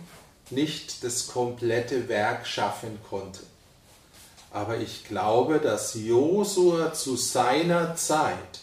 [0.51, 3.41] nicht das komplette Werk schaffen konnte.
[4.51, 8.61] Aber ich glaube, dass Josua zu seiner Zeit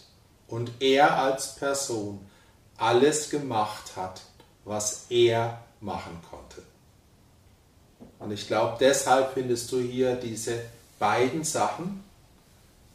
[0.48, 2.26] und er als Person
[2.78, 4.22] alles gemacht hat,
[4.66, 6.62] was er machen konnte.
[8.20, 10.60] Und ich glaube, deshalb findest du hier diese
[11.00, 12.04] beiden Sachen,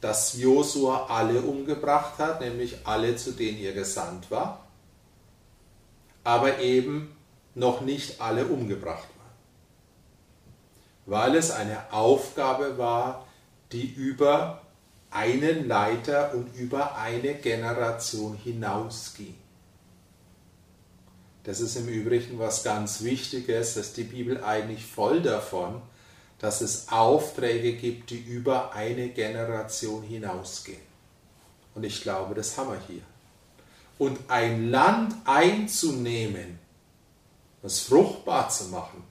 [0.00, 4.66] dass Josua alle umgebracht hat, nämlich alle, zu denen er gesandt war,
[6.24, 7.16] aber eben
[7.54, 9.06] noch nicht alle umgebracht
[11.06, 13.26] weil es eine Aufgabe war,
[13.72, 14.62] die über
[15.10, 19.34] einen Leiter und über eine Generation hinausging.
[21.44, 25.82] Das ist im Übrigen was ganz Wichtiges, dass die Bibel eigentlich voll davon,
[26.38, 30.80] dass es Aufträge gibt, die über eine Generation hinausgehen.
[31.74, 33.02] Und ich glaube, das haben wir hier.
[33.98, 36.58] Und ein Land einzunehmen,
[37.62, 39.02] das fruchtbar zu machen,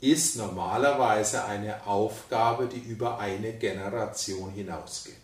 [0.00, 5.14] ist normalerweise eine Aufgabe, die über eine Generation hinausgeht.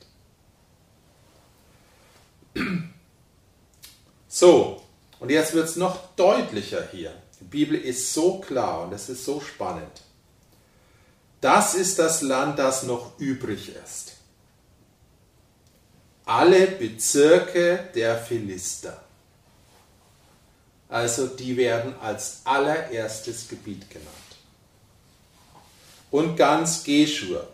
[4.28, 4.82] So,
[5.20, 7.14] und jetzt wird es noch deutlicher hier.
[7.40, 10.02] Die Bibel ist so klar und es ist so spannend.
[11.40, 14.12] Das ist das Land, das noch übrig ist.
[16.24, 19.02] Alle Bezirke der Philister.
[20.88, 24.21] Also die werden als allererstes Gebiet genannt
[26.12, 27.48] und ganz Geschur.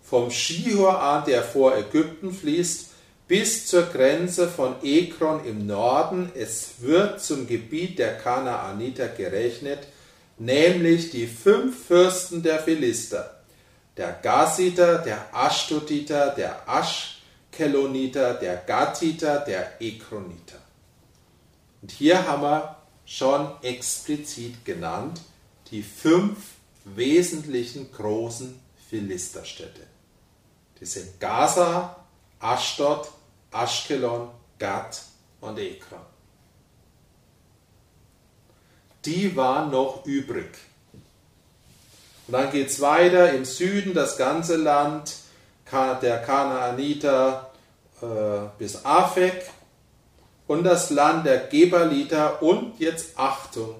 [0.00, 2.90] Vom Schihor an, der vor Ägypten fließt,
[3.26, 6.30] bis zur Grenze von Ekron im Norden.
[6.34, 9.80] Es wird zum Gebiet der Kanaaniter gerechnet,
[10.38, 13.42] nämlich die fünf Fürsten der Philister.
[13.96, 20.58] Der Gasiter, der Ashdoditer, der Aschkeloniter, der Gatiter, der Ekroniter.
[21.82, 25.20] Und hier haben wir schon explizit genannt
[25.70, 26.36] die fünf
[26.96, 28.58] wesentlichen großen
[28.88, 29.82] Philisterstädte.
[30.80, 31.96] Die sind Gaza,
[32.40, 33.10] Ashdod,
[33.50, 35.02] Ashkelon, Gad
[35.40, 36.00] und Ekron.
[39.04, 40.50] Die waren noch übrig.
[42.26, 45.14] Und dann geht es weiter im Süden, das ganze Land
[45.72, 47.50] der Kanaaniter
[48.00, 48.06] äh,
[48.58, 49.50] bis Afek
[50.46, 53.74] und das Land der Gebaliter und jetzt Achtung,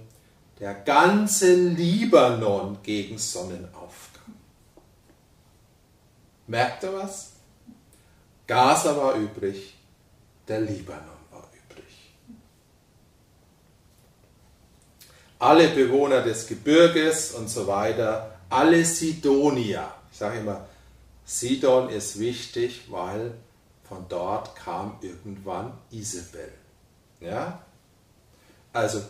[0.59, 4.35] der ganze Libanon gegen Sonnenaufgang.
[6.47, 7.33] Merkt ihr was?
[8.47, 9.77] Gaza war übrig,
[10.49, 12.15] der Libanon war übrig.
[15.39, 19.93] Alle Bewohner des Gebirges und so weiter, alle Sidonier.
[20.11, 20.67] Ich sage immer,
[21.25, 23.35] Sidon ist wichtig, weil
[23.85, 26.53] von dort kam irgendwann Isabel.
[27.21, 27.63] Ja?
[28.73, 29.03] Also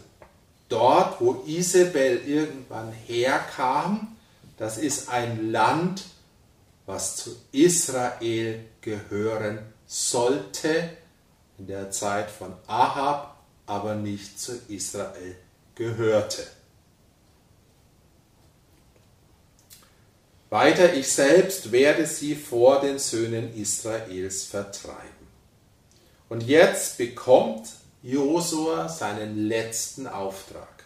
[0.68, 4.16] dort, wo Isabel irgendwann herkam,
[4.56, 6.04] das ist ein Land,
[6.86, 10.90] was zu Israel gehören sollte,
[11.58, 15.36] in der Zeit von Ahab, aber nicht zu Israel
[15.74, 16.46] gehörte.
[20.50, 24.96] Weiter, ich selbst werde sie vor den Söhnen Israels vertreiben.
[26.30, 27.68] Und jetzt bekommt
[28.02, 30.84] Josua seinen letzten Auftrag.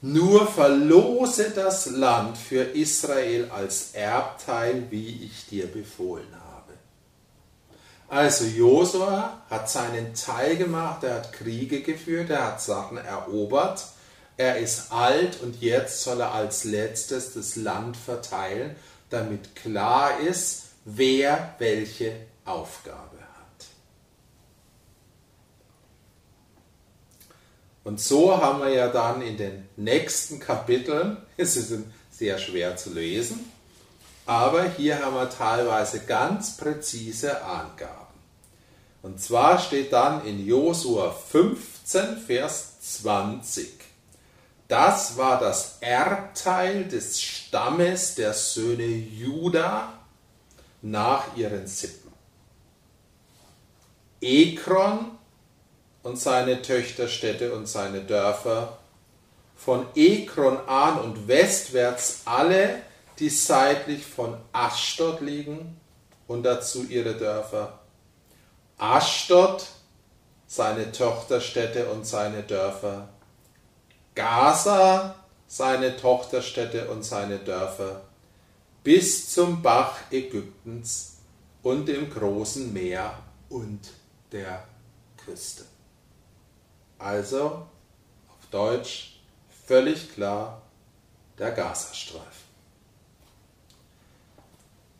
[0.00, 6.72] Nur verlose das Land für Israel als Erbteil, wie ich dir befohlen habe.
[8.08, 13.84] Also Josua hat seinen Teil gemacht, er hat Kriege geführt, er hat Sachen erobert,
[14.36, 18.74] er ist alt und jetzt soll er als letztes das Land verteilen,
[19.08, 22.12] damit klar ist, wer welche
[22.44, 23.21] Aufgabe
[27.84, 31.72] Und so haben wir ja dann in den nächsten Kapiteln, es ist
[32.10, 33.50] sehr schwer zu lesen,
[34.26, 38.02] aber hier haben wir teilweise ganz präzise Angaben.
[39.02, 43.68] Und zwar steht dann in Josua 15, Vers 20.
[44.68, 49.92] Das war das Erbteil des Stammes der Söhne Juda
[50.82, 52.12] nach ihren Sippen.
[54.20, 55.18] Ekron
[56.02, 58.78] und seine Töchterstädte und seine Dörfer,
[59.56, 62.82] von Ekron an und westwärts alle,
[63.18, 65.80] die seitlich von Aschdod liegen
[66.26, 67.78] und dazu ihre Dörfer.
[68.78, 69.64] Aschdod,
[70.48, 73.08] seine Tochterstädte und seine Dörfer.
[74.14, 75.14] Gaza,
[75.46, 78.02] seine Tochterstädte und seine Dörfer.
[78.82, 81.18] Bis zum Bach Ägyptens
[81.62, 83.16] und dem großen Meer
[83.48, 83.80] und
[84.32, 84.66] der
[85.24, 85.71] Küste.
[87.02, 87.66] Also
[88.28, 89.16] auf Deutsch
[89.66, 90.62] völlig klar
[91.36, 92.28] der Gazastreifen.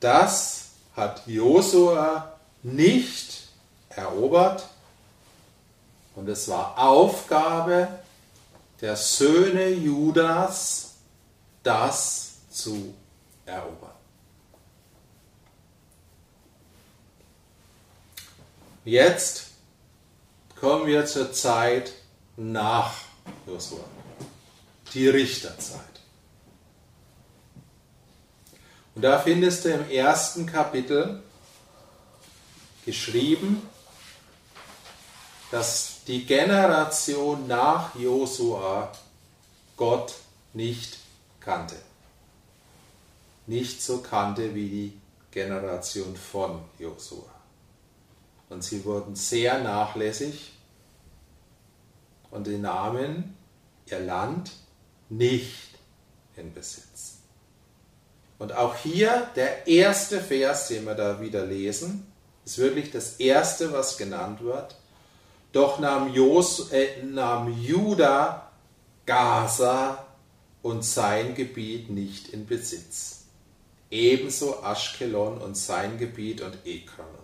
[0.01, 3.49] Das hat Josua nicht
[3.91, 4.67] erobert
[6.17, 7.87] und es war Aufgabe
[8.81, 10.95] der Söhne Judas,
[11.63, 12.95] das zu
[13.47, 13.93] erobern.
[18.85, 19.52] Jetzt
[20.63, 21.93] kommen wir zur Zeit
[22.37, 22.95] nach
[23.49, 23.83] Josua,
[24.95, 25.81] die Richterzeit.
[28.95, 31.21] Und da findest du im ersten Kapitel
[32.87, 33.69] geschrieben,
[35.51, 38.93] dass die Generation nach Josua
[39.77, 40.15] Gott
[40.53, 40.99] nicht
[41.41, 41.75] kannte.
[43.49, 45.01] Nicht so kannte wie die
[45.33, 47.32] Generation von Josua.
[48.53, 50.53] Und sie wurden sehr nachlässig
[52.31, 53.35] und die nahmen
[53.87, 54.53] ihr Land
[55.09, 55.71] nicht
[56.37, 57.19] in Besitz.
[58.39, 62.13] Und auch hier der erste Vers, den wir da wieder lesen,
[62.45, 64.77] ist wirklich das erste, was genannt wird.
[65.53, 68.51] Doch nahm, Jos, äh, nahm Juda
[69.07, 70.07] Gaza
[70.61, 73.25] und sein Gebiet nicht in Besitz.
[73.91, 77.22] Ebenso Aschkelon und sein Gebiet und Ekron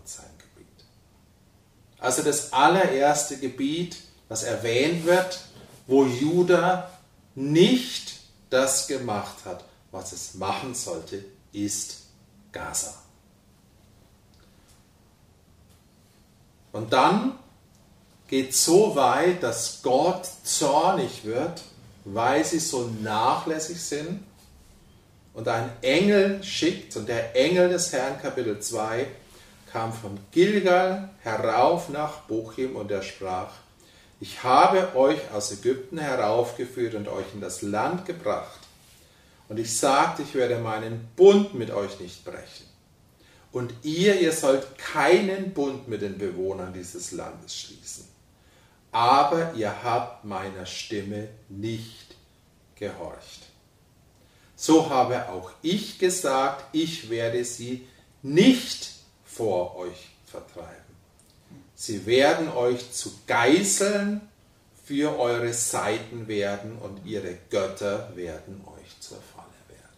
[1.99, 3.97] also das allererste Gebiet,
[4.29, 5.41] was erwähnt wird,
[5.87, 6.91] wo Juda
[7.35, 8.15] nicht
[8.51, 12.03] das gemacht hat, was es machen sollte, ist
[12.53, 12.95] Gaza.
[16.73, 17.39] Und dann
[18.29, 21.63] geht so weit, dass Gott zornig wird,
[22.05, 24.23] weil sie so nachlässig sind
[25.33, 29.07] und einen Engel schickt, und der Engel des Herrn, Kapitel 2,
[29.79, 33.53] kam von Gilgal herauf nach Bochim und er sprach,
[34.19, 38.59] ich habe euch aus Ägypten heraufgeführt und euch in das Land gebracht.
[39.49, 42.67] Und ich sagte, ich werde meinen Bund mit euch nicht brechen.
[43.53, 48.05] Und ihr, ihr sollt keinen Bund mit den Bewohnern dieses Landes schließen.
[48.91, 52.17] Aber ihr habt meiner Stimme nicht
[52.75, 53.43] gehorcht.
[54.57, 57.87] so habe auch ich gesagt, ich werde sie
[58.23, 58.98] nicht
[59.39, 60.89] vor euch vertreiben.
[61.77, 64.21] Sie werden euch zu Geißeln
[64.85, 69.97] für eure Seiten werden und ihre Götter werden euch zur Falle werden.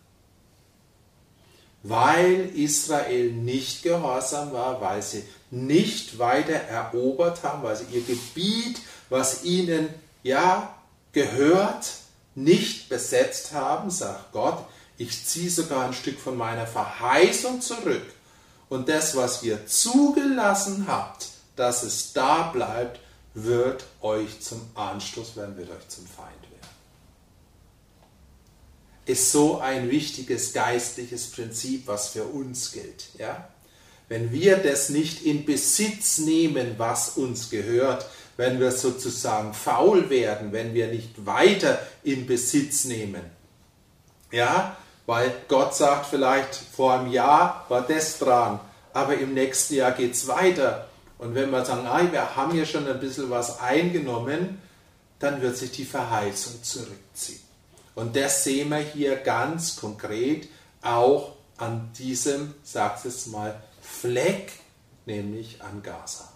[1.82, 8.78] Weil Israel nicht gehorsam war, weil sie nicht weiter erobert haben, weil sie ihr Gebiet,
[9.08, 9.88] was ihnen
[10.22, 10.74] ja
[11.12, 11.86] gehört,
[12.34, 14.58] nicht besetzt haben, sagt Gott,
[14.98, 18.04] ich ziehe sogar ein Stück von meiner Verheißung zurück.
[18.70, 23.00] Und das, was ihr zugelassen habt, dass es da bleibt,
[23.34, 26.70] wird euch zum Anstoß werden, wird euch zum Feind werden.
[29.06, 33.08] Ist so ein wichtiges geistliches Prinzip, was für uns gilt.
[33.18, 33.48] Ja?
[34.08, 38.06] Wenn wir das nicht in Besitz nehmen, was uns gehört,
[38.36, 43.22] wenn wir sozusagen faul werden, wenn wir nicht weiter in Besitz nehmen.
[44.30, 44.76] Ja,
[45.10, 48.60] weil Gott sagt vielleicht, vor einem Jahr war das dran,
[48.92, 50.86] aber im nächsten Jahr geht es weiter.
[51.18, 54.62] Und wenn wir sagen, ah, wir haben ja schon ein bisschen was eingenommen,
[55.18, 57.40] dann wird sich die Verheißung zurückziehen.
[57.96, 60.48] Und das sehen wir hier ganz konkret
[60.80, 64.52] auch an diesem, sagt es mal, Fleck,
[65.06, 66.28] nämlich an Gaza.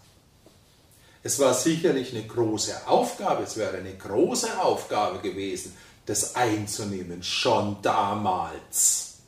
[1.23, 7.81] Es war sicherlich eine große Aufgabe, es wäre eine große Aufgabe gewesen, das einzunehmen, schon
[7.83, 9.19] damals.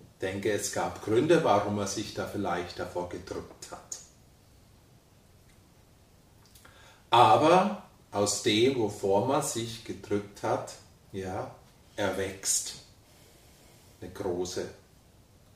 [0.00, 3.98] Ich denke, es gab Gründe, warum er sich da vielleicht davor gedrückt hat.
[7.10, 7.82] Aber
[8.12, 10.74] aus dem, wovor man sich gedrückt hat,
[11.12, 11.54] ja,
[11.96, 12.74] erwächst
[14.00, 14.68] eine große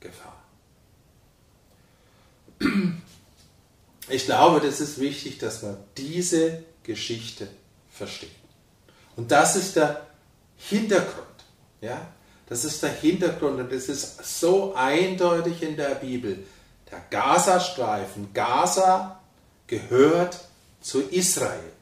[0.01, 0.43] Gefahr.
[4.09, 7.49] Ich glaube, das ist wichtig, dass man diese Geschichte
[7.91, 8.44] versteht.
[9.17, 10.03] Und das ist der
[10.57, 11.27] Hintergrund.
[11.81, 12.09] Ja?
[12.47, 16.45] Das ist der Hintergrund und das ist so eindeutig in der Bibel.
[16.91, 19.21] Der Gazastreifen, Gaza
[19.67, 20.39] gehört
[20.81, 21.73] zu Israel,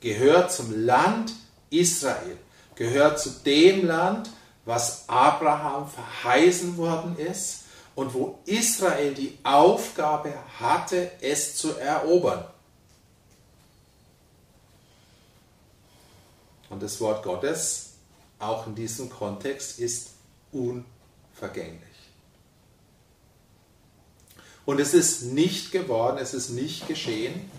[0.00, 1.32] gehört zum Land
[1.70, 2.38] Israel,
[2.76, 4.30] gehört zu dem Land,
[4.64, 7.64] was Abraham verheißen worden ist
[7.96, 12.44] und wo Israel die Aufgabe hatte, es zu erobern.
[16.72, 17.90] Und das Wort Gottes,
[18.38, 20.12] auch in diesem Kontext, ist
[20.50, 21.82] unvergänglich.
[24.64, 27.50] Und es ist nicht geworden, es ist nicht geschehen.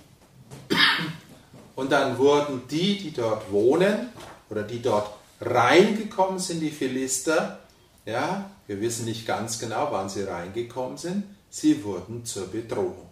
[1.75, 4.09] Und dann wurden die, die dort wohnen
[4.49, 7.59] oder die dort reingekommen sind, die Philister,
[8.05, 11.23] ja, wir wissen nicht ganz genau, wann sie reingekommen sind.
[11.51, 13.09] Sie wurden zur Bedrohung.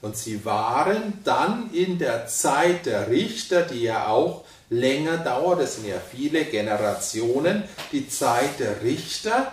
[0.00, 5.76] Und sie waren dann in der Zeit der Richter, die ja auch länger dauert, das
[5.76, 9.52] sind ja viele Generationen, die Zeit der Richter.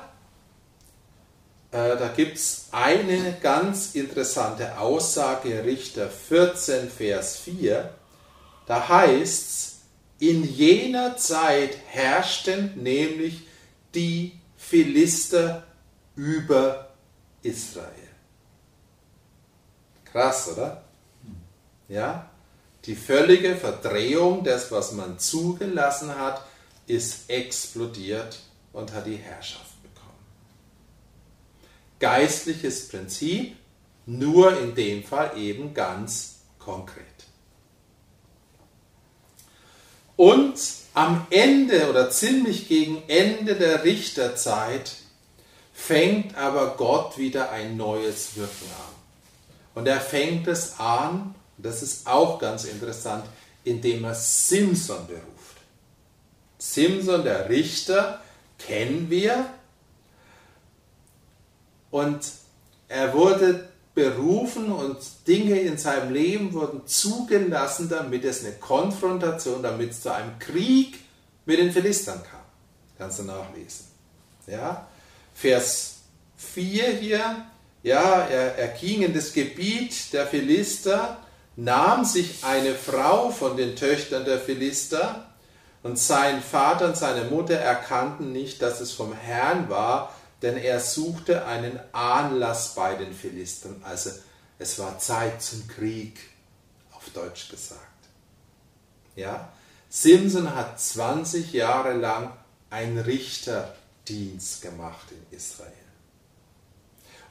[1.71, 7.89] Äh, da gibt es eine ganz interessante Aussage, Richter 14, Vers 4.
[8.65, 9.75] Da heißt es,
[10.19, 13.47] in jener Zeit herrschten nämlich
[13.93, 15.63] die Philister
[16.15, 16.89] über
[17.41, 17.91] Israel.
[20.05, 20.83] Krass, oder?
[21.87, 22.29] Ja?
[22.85, 26.45] Die völlige Verdrehung des, was man zugelassen hat,
[26.87, 28.39] ist explodiert
[28.73, 30.11] und hat die Herrschaft bekommen.
[31.99, 33.55] Geistliches Prinzip,
[34.05, 37.05] nur in dem Fall eben ganz konkret.
[40.15, 40.59] Und
[40.93, 44.91] am Ende oder ziemlich gegen Ende der Richterzeit
[45.73, 48.95] fängt aber Gott wieder ein neues Wirken an.
[49.73, 53.25] Und er fängt es an, das ist auch ganz interessant,
[53.63, 55.25] indem er Simson beruft.
[56.57, 58.21] Simson, der Richter,
[58.57, 59.45] kennen wir.
[61.91, 62.25] Und
[62.87, 69.91] er wurde berufen und Dinge in seinem Leben wurden zugelassen, damit es eine Konfrontation, damit
[69.91, 70.99] es zu einem Krieg
[71.45, 72.41] mit den Philistern kam.
[72.97, 73.85] Kannst du nachlesen.
[74.47, 74.87] Ja?
[75.33, 75.95] Vers
[76.37, 77.45] 4 hier,
[77.83, 81.24] ja, er, er ging in das Gebiet der Philister,
[81.55, 85.25] nahm sich eine Frau von den Töchtern der Philister
[85.83, 90.79] und sein Vater und seine Mutter erkannten nicht, dass es vom Herrn war, denn er
[90.79, 93.81] suchte einen Anlass bei den Philistern.
[93.83, 94.11] Also
[94.59, 96.19] es war Zeit zum Krieg,
[96.91, 97.81] auf Deutsch gesagt.
[99.15, 99.49] Ja?
[99.89, 102.33] Simson hat 20 Jahre lang
[102.69, 105.71] einen Richterdienst gemacht in Israel.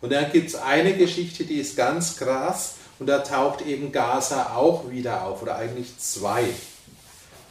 [0.01, 4.55] Und dann gibt es eine Geschichte, die ist ganz krass und da taucht eben Gaza
[4.55, 6.45] auch wieder auf, oder eigentlich zwei.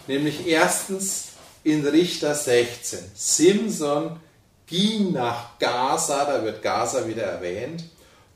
[0.07, 1.29] Nämlich erstens
[1.63, 2.99] in Richter 16.
[3.13, 4.19] Simson
[4.67, 7.83] ging nach Gaza, da wird Gaza wieder erwähnt.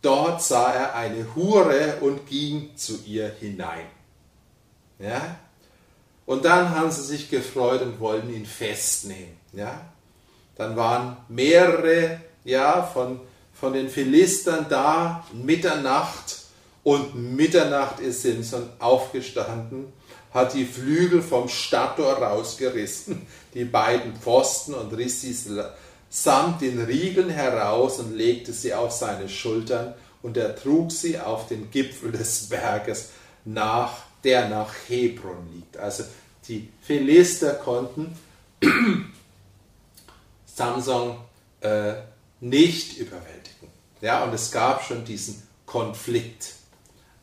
[0.02, 3.88] Dort sah er eine Hure und ging zu ihr hinein.
[5.00, 5.38] Ja?
[6.26, 9.38] Und dann haben sie sich gefreut und wollten ihn festnehmen.
[9.54, 9.82] Ja?
[10.56, 13.20] Dann waren mehrere ja, von,
[13.54, 16.37] von den Philistern da, Mitternacht.
[16.88, 19.92] Und Mitternacht ist Simson aufgestanden,
[20.34, 25.36] hat die Flügel vom Stadttor rausgerissen, die beiden Pfosten und riss sie
[26.10, 31.50] samt den Riegeln heraus und legte sie auf seine Schultern und er trug sie auf
[31.50, 33.10] den Gipfel des Berges
[33.44, 33.92] nach,
[34.24, 35.76] der nach Hebron liegt.
[35.76, 36.06] Also
[36.48, 38.18] die Philister konnten
[40.46, 41.18] Samson
[41.60, 41.96] äh,
[42.40, 43.68] nicht überwältigen.
[44.00, 46.54] Ja, und es gab schon diesen Konflikt.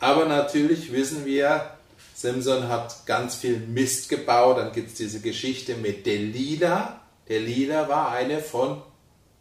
[0.04, 1.70] Aber natürlich wissen wir,
[2.14, 4.58] Simson hat ganz viel Mist gebaut.
[4.58, 7.00] Dann gibt es diese Geschichte mit Delila.
[7.26, 8.82] Delila war eine von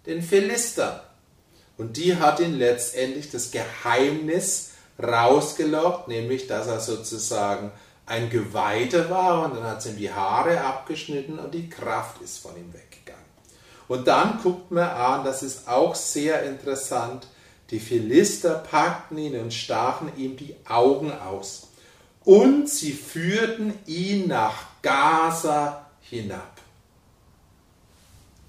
[0.05, 1.01] den Philistern.
[1.77, 7.73] Und die hat ihn letztendlich das Geheimnis rausgelockt, nämlich dass er sozusagen
[8.05, 12.37] ein Geweihter war und dann hat sie ihm die Haare abgeschnitten und die Kraft ist
[12.37, 13.25] von ihm weggegangen.
[13.89, 17.27] Und dann guckt man an, das ist auch sehr interessant,
[17.73, 21.69] die Philister packten ihn und stachen ihm die Augen aus.
[22.23, 26.61] Und sie führten ihn nach Gaza hinab.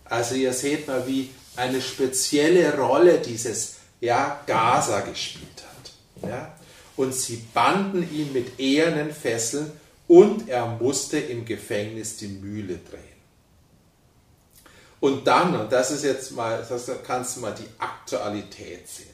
[0.05, 5.65] Also ihr seht mal, wie eine spezielle Rolle dieses ja, Gaza gespielt
[6.23, 6.29] hat.
[6.29, 6.55] Ja?
[6.95, 9.73] Und sie banden ihn mit ehernen Fesseln
[10.07, 13.01] und er musste im Gefängnis die Mühle drehen.
[15.01, 19.14] Und dann, und das ist jetzt mal, das kannst du mal die Aktualität sehen.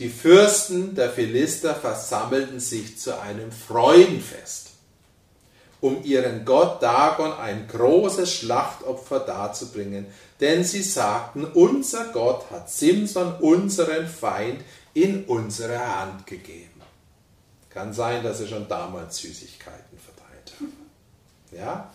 [0.00, 4.70] Die Fürsten der Philister versammelten sich zu einem Freudenfest
[5.80, 10.06] um ihren Gott Dagon ein großes Schlachtopfer darzubringen,
[10.40, 16.80] denn sie sagten, unser Gott hat Simson, unseren Feind, in unsere Hand gegeben.
[17.70, 20.90] Kann sein, dass sie schon damals Süßigkeiten verteilt haben.
[21.52, 21.90] Ja?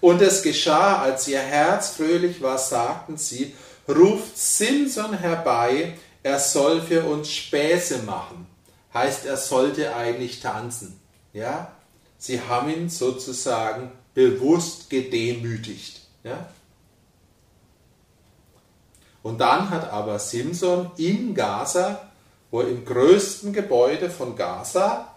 [0.00, 3.54] Und es geschah, als ihr Herz fröhlich war, sagten sie,
[3.86, 5.94] ruft Simson herbei,
[6.24, 8.46] er soll für uns Späße machen.
[8.92, 10.98] Heißt, er sollte eigentlich tanzen.
[11.32, 11.70] Ja?
[12.16, 16.00] Sie haben ihn sozusagen bewusst gedemütigt.
[16.24, 16.48] Ja?
[19.22, 22.10] Und dann hat aber Simson in Gaza,
[22.50, 25.14] wo im größten Gebäude von Gaza,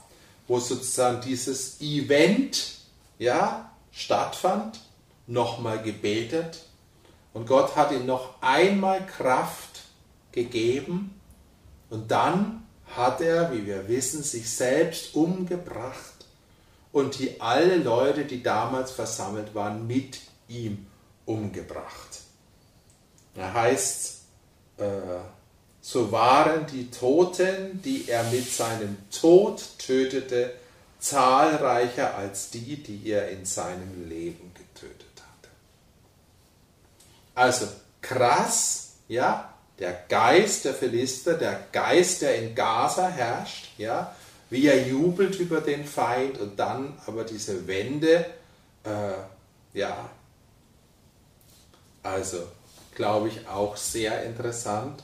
[0.48, 2.80] wo sozusagen dieses Event
[3.18, 4.82] ja, stattfand,
[5.26, 6.66] nochmal gebetet.
[7.34, 9.77] Und Gott hat ihm noch einmal Kraft
[10.38, 11.20] gegeben.
[11.90, 16.26] Und dann hat er, wie wir wissen, sich selbst umgebracht
[16.92, 20.86] und die alle Leute, die damals versammelt waren, mit ihm
[21.26, 22.22] umgebracht.
[23.34, 24.22] Da heißt,
[24.78, 24.84] äh,
[25.82, 30.54] so waren die Toten, die er mit seinem Tod tötete,
[31.00, 35.50] zahlreicher als die, die er in seinem Leben getötet hatte.
[37.36, 37.68] Also
[38.02, 44.16] krass, ja, der Geist der Philister, der Geist, der in Gaza herrscht, ja,
[44.50, 48.26] wie er jubelt über den Feind und dann aber diese Wende,
[48.84, 50.10] äh, ja,
[52.02, 52.48] also
[52.96, 55.04] glaube ich auch sehr interessant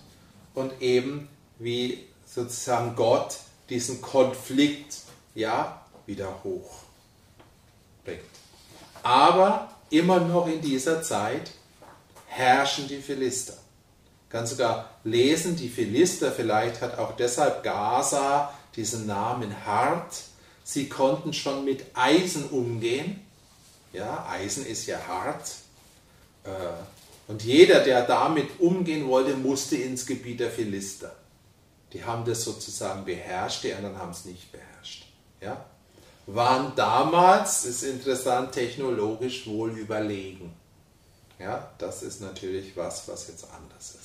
[0.55, 1.27] und eben
[1.59, 3.37] wie sozusagen Gott
[3.69, 4.95] diesen Konflikt
[5.35, 6.83] ja wieder hoch
[8.03, 8.21] bringt.
[9.03, 11.51] Aber immer noch in dieser Zeit
[12.27, 13.62] herrschen die Philister.
[14.33, 20.11] Kann sogar lesen, die Philister, vielleicht hat auch deshalb Gaza diesen Namen hart.
[20.63, 23.23] Sie konnten schon mit Eisen umgehen.
[23.93, 25.51] Ja, Eisen ist ja hart.
[26.45, 26.49] Äh,
[27.27, 31.15] und jeder, der damit umgehen wollte, musste ins Gebiet der Philister.
[31.93, 35.05] Die haben das sozusagen beherrscht, die anderen haben es nicht beherrscht.
[35.41, 35.63] Ja?
[36.25, 40.55] Waren damals, ist interessant, technologisch wohl überlegen.
[41.37, 44.02] Ja, das ist natürlich was, was jetzt anders ist.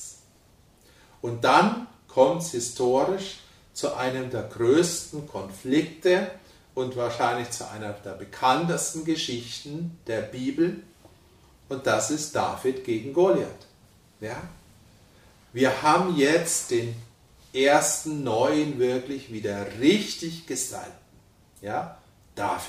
[1.21, 3.39] Und dann kommt es historisch
[3.73, 6.31] zu einem der größten Konflikte
[6.75, 10.83] und wahrscheinlich zu einer der bekanntesten Geschichten der Bibel.
[11.69, 13.67] Und das ist David gegen Goliath.
[14.21, 14.43] Ja?
[15.53, 16.95] Wir haben jetzt den
[17.53, 20.93] ersten neuen wirklich wieder richtig Gesalbten.
[21.61, 21.99] Ja?
[22.35, 22.63] David.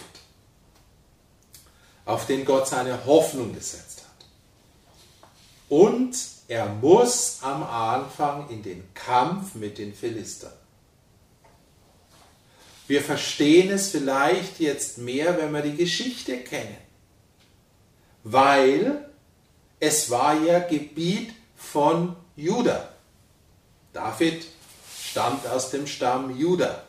[2.06, 4.26] Auf den Gott seine Hoffnung gesetzt hat.
[5.70, 6.16] Und
[6.50, 10.52] er muss am Anfang in den Kampf mit den Philistern.
[12.88, 16.76] Wir verstehen es vielleicht jetzt mehr, wenn wir die Geschichte kennen.
[18.24, 19.10] weil
[19.80, 22.90] es war ja Gebiet von Juda.
[23.94, 24.46] David
[25.10, 26.84] stammt aus dem Stamm Juda.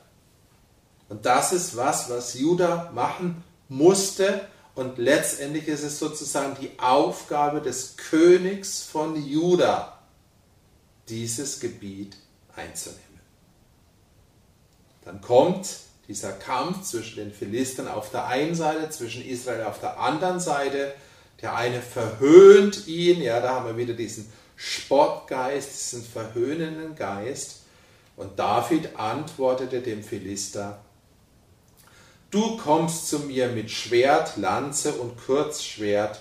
[1.08, 4.48] Und das ist was, was Juda machen musste.
[4.74, 9.98] Und letztendlich ist es sozusagen die Aufgabe des Königs von Juda,
[11.08, 12.16] dieses Gebiet
[12.54, 13.20] einzunehmen.
[15.04, 15.68] Dann kommt
[16.08, 20.94] dieser Kampf zwischen den Philistern auf der einen Seite, zwischen Israel auf der anderen Seite.
[21.42, 27.60] Der eine verhöhnt ihn, ja, da haben wir wieder diesen Spottgeist, diesen verhöhnenden Geist.
[28.16, 30.80] Und David antwortete dem Philister,
[32.30, 36.20] Du kommst zu mir mit Schwert, Lanze und Kurzschwert,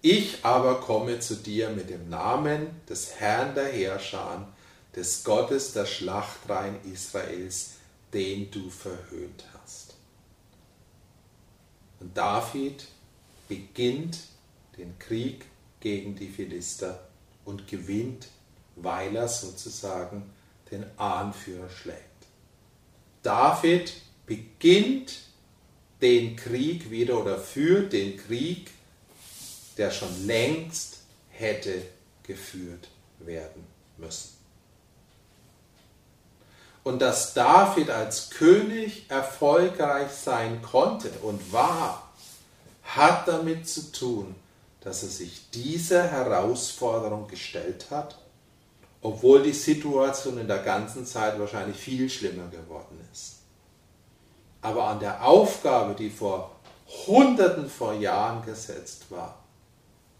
[0.00, 4.46] ich aber komme zu dir mit dem Namen des Herrn der Herrscher,
[4.94, 7.72] des Gottes der Schlachtreihen Israels,
[8.12, 9.94] den du verhöhnt hast.
[11.98, 12.86] Und David
[13.48, 14.18] beginnt
[14.78, 15.46] den Krieg
[15.80, 17.00] gegen die Philister
[17.44, 18.28] und gewinnt,
[18.76, 20.30] weil er sozusagen
[20.70, 22.15] den Anführer schlägt.
[23.26, 23.92] David
[24.24, 25.14] beginnt
[26.00, 28.70] den Krieg wieder oder führt den Krieg,
[29.76, 30.98] der schon längst
[31.30, 31.82] hätte
[32.22, 32.86] geführt
[33.18, 33.66] werden
[33.96, 34.36] müssen.
[36.84, 42.12] Und dass David als König erfolgreich sein konnte und war,
[42.84, 44.36] hat damit zu tun,
[44.82, 48.16] dass er sich dieser Herausforderung gestellt hat,
[49.06, 53.36] obwohl die Situation in der ganzen Zeit wahrscheinlich viel schlimmer geworden ist.
[54.62, 56.50] Aber an der Aufgabe, die vor
[57.06, 59.38] Hunderten von Jahren gesetzt war,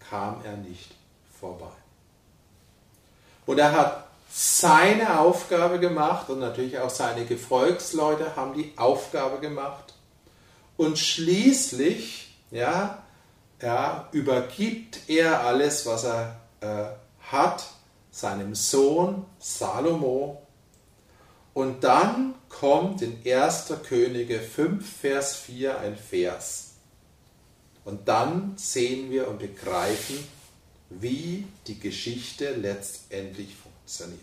[0.09, 0.91] kam er nicht
[1.37, 1.75] vorbei.
[3.45, 9.95] Und er hat seine Aufgabe gemacht und natürlich auch seine Gefolgsleute haben die Aufgabe gemacht.
[10.77, 13.03] Und schließlich, ja,
[13.61, 16.85] ja übergibt er alles, was er äh,
[17.29, 17.65] hat,
[18.17, 20.41] seinem Sohn Salomo.
[21.53, 23.73] Und dann kommt in 1.
[23.87, 26.71] Könige 5, Vers 4 ein Vers.
[27.85, 30.17] Und dann sehen wir und begreifen,
[30.89, 34.21] wie die Geschichte letztendlich funktioniert.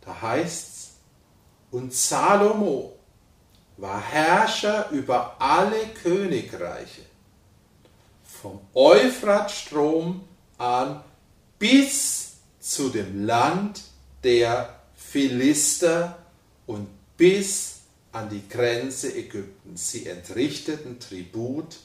[0.00, 0.90] Da heißt es,
[1.70, 2.96] und Salomo
[3.76, 7.02] war Herrscher über alle Königreiche,
[8.24, 10.24] vom Euphratstrom
[10.56, 11.04] an
[11.58, 12.27] bis
[12.60, 13.82] zu dem Land
[14.24, 16.18] der Philister
[16.66, 17.80] und bis
[18.12, 19.90] an die Grenze Ägyptens.
[19.90, 21.76] Sie entrichteten Tribut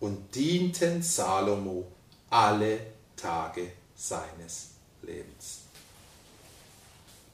[0.00, 1.86] und dienten Salomo
[2.30, 2.78] alle
[3.16, 4.70] Tage seines
[5.02, 5.60] Lebens.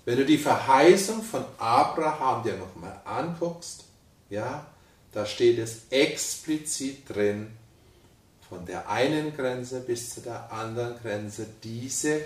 [0.04, 3.84] Wenn du die Verheißung von Abraham dir nochmal anguckst,
[4.28, 4.66] ja,
[5.12, 7.50] da steht es explizit drin,
[8.48, 12.24] von der einen Grenze bis zu der anderen Grenze, diese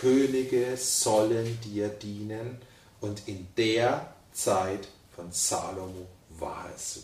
[0.00, 2.58] Könige sollen dir dienen
[3.00, 6.06] und in der Zeit von Salomo
[6.38, 7.00] war es so.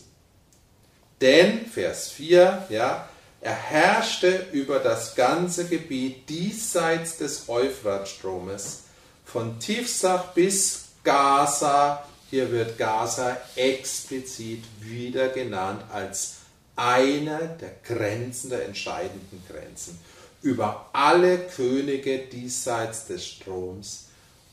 [1.21, 3.09] Denn, Vers 4, ja,
[3.41, 8.83] er herrschte über das ganze Gebiet diesseits des Euphratstromes
[9.25, 12.03] von Tifsach bis Gaza.
[12.29, 16.35] Hier wird Gaza explizit wieder genannt als
[16.75, 19.99] eine der Grenzen, der entscheidenden Grenzen.
[20.47, 24.05] Über alle Könige diesseits des Stroms.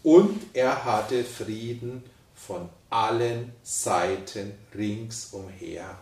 [0.02, 2.02] Und er hatte Frieden
[2.34, 5.96] von allen Seiten ringsumher.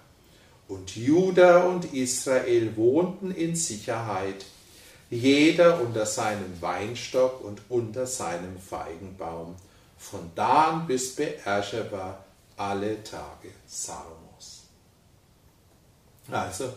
[0.66, 4.46] Und Juda und Israel wohnten in Sicherheit
[5.10, 9.56] jeder unter seinem Weinstock und unter seinem Feigenbaum,
[9.98, 12.24] von Dan bis Beersheba
[12.56, 14.62] alle Tage Salomos.
[16.30, 16.72] Also,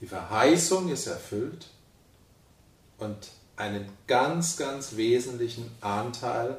[0.00, 1.68] die Verheißung ist erfüllt
[2.98, 6.58] und einen ganz, ganz wesentlichen Anteil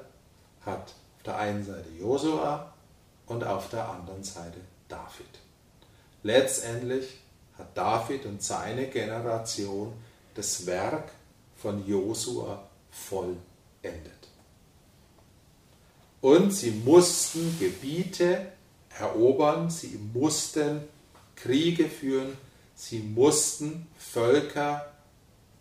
[0.65, 2.73] hat auf der einen Seite Josua
[3.25, 5.39] und auf der anderen Seite David.
[6.23, 7.19] Letztendlich
[7.57, 9.93] hat David und seine Generation
[10.33, 11.11] das Werk
[11.55, 14.11] von Josua vollendet.
[16.21, 18.47] Und sie mussten Gebiete
[18.97, 20.81] erobern, sie mussten
[21.35, 22.37] Kriege führen,
[22.73, 24.94] sie mussten Völker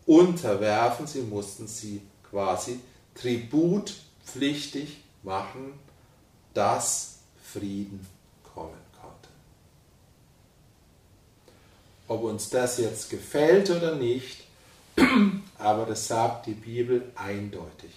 [0.06, 2.80] unterwerfen, sie mussten sie quasi
[3.14, 5.74] tributpflichtig machen,
[6.52, 8.06] dass Frieden
[8.54, 9.28] kommen konnte.
[12.08, 14.44] Ob uns das jetzt gefällt oder nicht,
[15.58, 17.92] aber das sagt die Bibel eindeutig.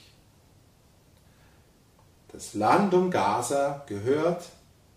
[2.32, 4.45] Das Land um Gaza gehört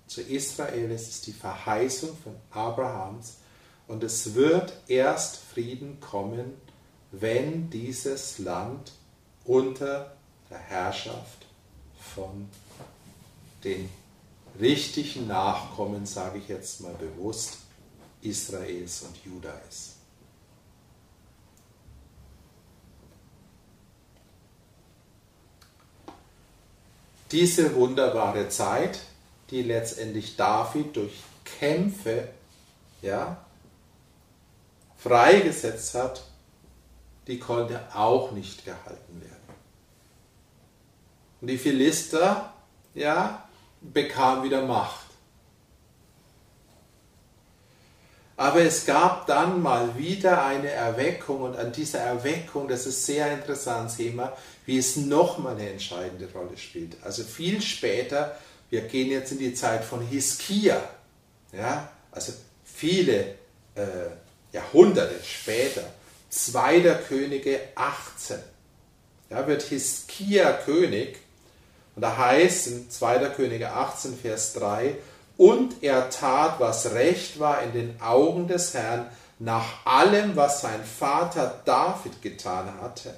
[0.06, 3.36] zu Israel, es ist die Verheißung von Abrahams
[3.86, 6.60] Und es wird erst Frieden kommen,
[7.12, 8.92] wenn dieses Land
[9.44, 10.16] unter
[10.48, 11.46] der Herrschaft
[12.14, 12.48] von
[13.64, 13.88] den
[14.58, 17.58] richtigen Nachkommen, sage ich jetzt mal bewusst,
[18.22, 19.96] Israels und Juda ist.
[27.30, 29.00] Diese wunderbare Zeit,
[29.50, 31.12] die letztendlich David durch
[31.44, 32.28] Kämpfe
[33.02, 33.44] ja,
[34.98, 36.29] freigesetzt hat,
[37.30, 39.54] die konnte auch nicht gehalten werden.
[41.40, 42.52] Und die Philister,
[42.92, 43.48] ja,
[43.80, 45.06] bekamen wieder Macht.
[48.36, 53.32] Aber es gab dann mal wieder eine Erweckung und an dieser Erweckung, das ist sehr
[53.32, 56.96] interessantes Thema, wie es nochmal eine entscheidende Rolle spielt.
[57.04, 58.36] Also viel später,
[58.70, 60.82] wir gehen jetzt in die Zeit von Hiskia,
[61.52, 62.32] ja, also
[62.64, 63.36] viele
[63.74, 64.08] äh,
[64.52, 65.84] Jahrhunderte später,
[66.30, 68.38] Zweiter Könige 18,
[69.30, 71.18] ja, wird Hiskia König
[71.96, 73.30] und da heißt in 2.
[73.30, 74.96] Könige 18, Vers 3,
[75.36, 79.06] und er tat, was recht war in den Augen des Herrn,
[79.40, 83.12] nach allem, was sein Vater David getan hatte.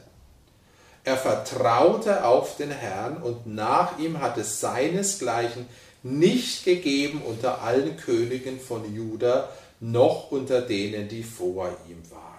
[1.05, 5.69] Er vertraute auf den Herrn und nach ihm hat es seinesgleichen
[6.03, 9.49] nicht gegeben unter allen Königen von Juda,
[9.81, 12.32] noch unter denen, die vor ihm waren.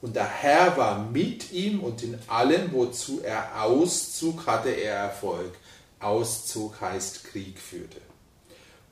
[0.00, 5.56] Und der Herr war mit ihm und in allem, wozu er auszog, hatte er Erfolg.
[5.98, 8.00] Auszug heißt Krieg führte.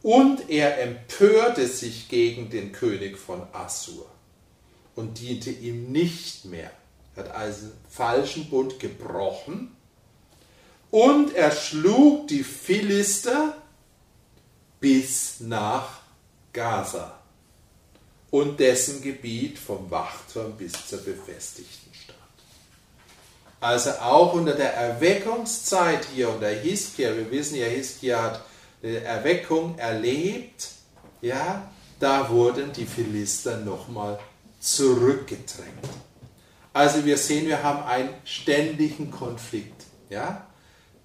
[0.03, 4.07] Und er empörte sich gegen den König von Assur
[4.97, 6.71] und diente ihm nicht mehr.
[7.15, 9.77] Er hat also einen falschen Bund gebrochen
[10.91, 13.57] und er schlug die Philister
[14.81, 16.01] bis nach
[16.53, 17.19] Gaza
[18.37, 22.16] und dessen Gebiet vom Wachturm bis zur befestigten Stadt.
[23.61, 28.43] Also auch unter der Erweckungszeit hier unter Hiskia, wir wissen ja, Hiskia hat
[28.82, 30.68] Erweckung erlebt,
[31.22, 34.18] ja, da wurden die Philister nochmal
[34.61, 35.89] zurückgedrängt.
[36.74, 39.84] Also wir sehen, wir haben einen ständigen Konflikt.
[40.11, 40.47] Ja?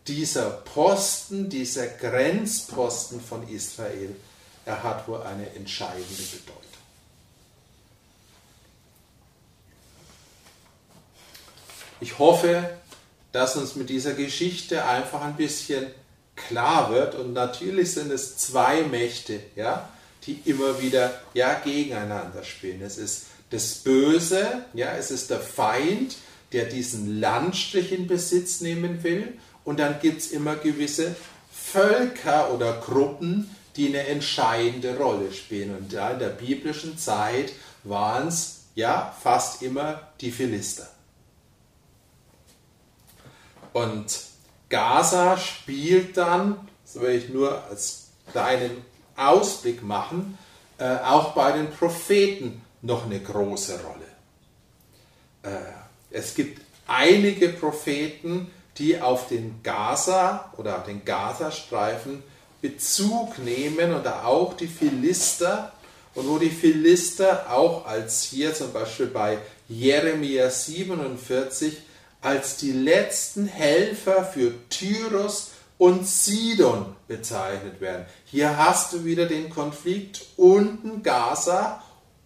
[0.06, 4.18] Dieser Posten, dieser Grenzposten von Israel,
[4.66, 6.61] er hat wohl eine entscheidende Bedeutung.
[12.02, 12.68] Ich hoffe,
[13.32, 15.86] dass uns mit dieser Geschichte einfach ein bisschen
[16.36, 17.14] klar wird.
[17.14, 19.88] Und natürlich sind es zwei Mächte, ja,
[20.26, 22.82] die immer wieder ja, gegeneinander spielen.
[22.82, 26.16] Es ist das Böse, ja, es ist der Feind,
[26.54, 29.38] der diesen Landstrich in Besitz nehmen will.
[29.64, 31.16] Und dann gibt es immer gewisse
[31.54, 35.78] Völker oder Gruppen, die eine entscheidende Rolle spielen.
[35.78, 40.91] Und ja, in der biblischen Zeit waren es ja fast immer die Philister.
[43.74, 44.20] Und
[44.70, 50.38] Gaza spielt dann, das will ich nur als kleinen Ausblick machen,
[50.78, 55.56] äh, auch bei den Propheten noch eine große Rolle.
[55.56, 55.72] Äh,
[56.10, 62.24] es gibt einige Propheten, die auf den Gaza oder auf den Gazastreifen
[62.62, 65.72] Bezug nehmen oder auch die Philister
[66.14, 71.78] und wo die Philister auch als hier zum Beispiel bei Jeremia 47
[72.22, 78.06] als die letzten Helfer für Tyrus und Sidon bezeichnet werden.
[78.26, 81.82] Hier hast du wieder den Konflikt unten Gaza,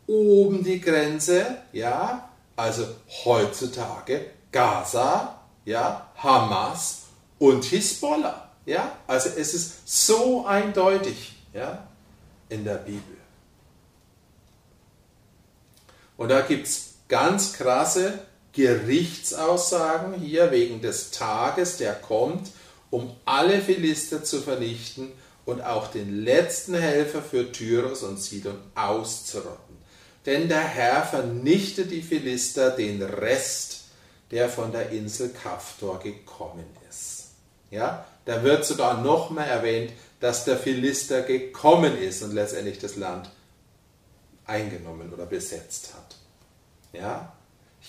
[0.08, 2.86] oben die Grenze, ja, also
[3.24, 7.04] heutzutage Gaza, ja, Hamas
[7.40, 11.88] und Hisbollah, ja, also es ist so eindeutig, ja,
[12.50, 13.16] in der Bibel.
[16.18, 18.20] Und da gibt es ganz krasse
[18.56, 22.52] Gerichtsaussagen hier wegen des Tages, der kommt,
[22.90, 25.12] um alle Philister zu vernichten
[25.46, 29.76] und auch den letzten Helfer für Tyros und Sidon auszurotten.
[30.26, 33.82] Denn der Herr vernichtet die Philister, den Rest,
[34.32, 37.26] der von der Insel Kaftor gekommen ist.
[37.70, 43.30] Ja, da wird sogar nochmal erwähnt, dass der Philister gekommen ist und letztendlich das Land
[44.46, 46.16] eingenommen oder besetzt hat.
[46.94, 47.35] Ja,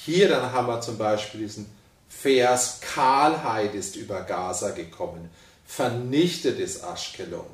[0.05, 1.67] hier dann haben wir zum Beispiel diesen
[2.09, 5.31] Vers, Kahlheit ist über Gaza gekommen,
[5.67, 7.47] vernichtet ist Aschkelon.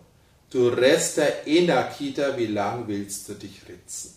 [0.51, 4.15] Du Rest der Enakita, wie lang willst du dich ritzen?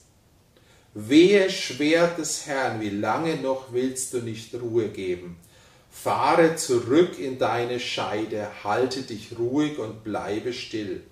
[0.93, 5.38] Wehe Schwert des Herrn, wie lange noch willst du nicht Ruhe geben?
[5.91, 11.03] Fahre zurück in deine Scheide, halte dich ruhig und bleibe still.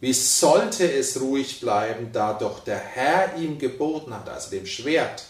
[0.00, 5.24] Wie sollte es ruhig bleiben, da doch der Herr ihm geboten hat, also dem Schwert,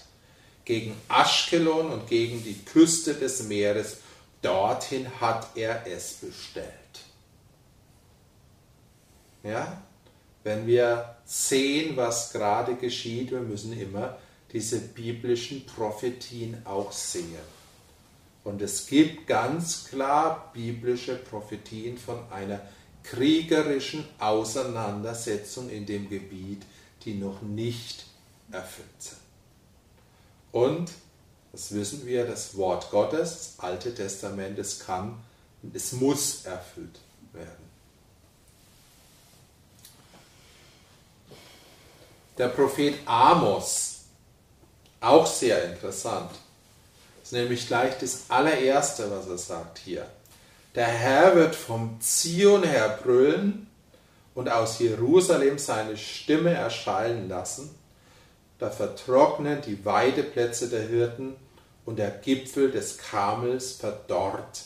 [0.67, 3.99] gegen Aschkelon und gegen die Küste des Meeres,
[4.43, 6.67] dorthin hat er es bestellt.
[9.43, 9.81] Ja?
[10.43, 14.19] Wenn wir sehen, was gerade geschieht, wir müssen immer
[14.53, 17.57] diese biblischen Prophetien auch sehen.
[18.45, 22.61] Und es gibt ganz klar biblische Prophetien von einer
[23.03, 26.63] kriegerischen Auseinandersetzung in dem Gebiet,
[27.05, 28.07] die noch nicht
[28.51, 29.26] erfüllt sind.
[30.53, 30.91] Und,
[31.53, 35.19] das wissen wir, das Wort Gottes, das Alte Testament, es kann,
[35.73, 36.99] es muss erfüllt
[37.33, 37.67] werden.
[42.39, 44.01] Der Prophet Amos,
[45.01, 46.31] auch sehr interessant,
[47.23, 50.07] ist nämlich gleich das allererste, was er sagt hier.
[50.75, 53.67] Der Herr wird vom Zion her brüllen
[54.35, 57.75] und aus Jerusalem seine Stimme erschallen lassen.
[58.59, 61.37] Da vertrocknen die Weideplätze der Hirten
[61.85, 64.65] und der Gipfel des Kamels verdorrt.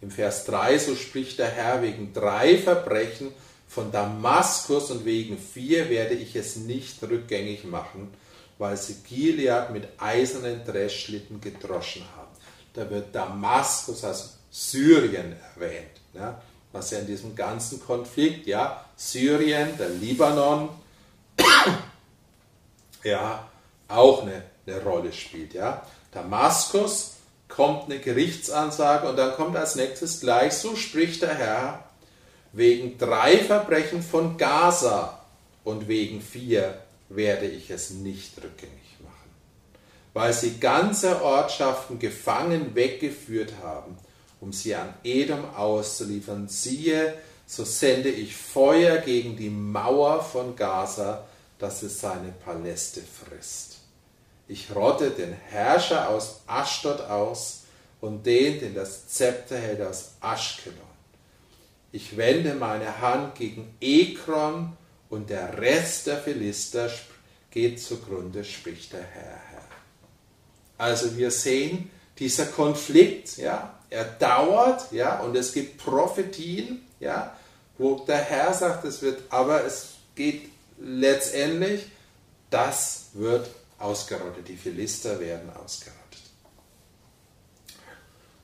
[0.00, 3.32] Im Vers 3, so spricht der Herr, wegen drei Verbrechen
[3.66, 8.12] von Damaskus und wegen vier werde ich es nicht rückgängig machen,
[8.58, 12.28] weil sie Gilead mit eisernen Dreschlitten gedroschen haben
[12.78, 15.90] da wird Damaskus, also Syrien erwähnt.
[16.14, 16.40] Ja,
[16.72, 20.68] was ja in diesem ganzen Konflikt, ja, Syrien, der Libanon,
[23.04, 23.48] ja,
[23.88, 25.54] auch eine, eine Rolle spielt.
[25.54, 25.86] Ja.
[26.12, 27.14] Damaskus
[27.48, 31.84] kommt eine Gerichtsansage und dann kommt als nächstes gleich, so spricht der Herr,
[32.52, 35.18] wegen drei Verbrechen von Gaza
[35.64, 36.78] und wegen vier
[37.08, 38.88] werde ich es nicht rückgängig
[40.18, 43.96] weil sie ganze Ortschaften gefangen weggeführt haben,
[44.40, 46.48] um sie an Edom auszuliefern.
[46.48, 47.14] Siehe,
[47.46, 51.27] so sende ich Feuer gegen die Mauer von Gaza,
[51.58, 53.78] dass es seine Paläste frisst.
[54.46, 57.64] Ich rotte den Herrscher aus Aschdod aus
[58.00, 60.78] und den, den das Zepter hält aus Aschkelon.
[61.92, 64.76] Ich wende meine Hand gegen Ekron
[65.10, 66.90] und der Rest der Philister
[67.50, 69.40] geht zugrunde, spricht der Herr.
[70.76, 77.36] Also wir sehen, dieser Konflikt, ja, er dauert, ja, und es gibt Prophetien, ja,
[77.78, 80.50] wo der Herr sagt, es wird, aber es geht
[80.80, 81.86] letztendlich,
[82.50, 83.48] das wird
[83.78, 85.98] ausgerottet, die Philister werden ausgerottet.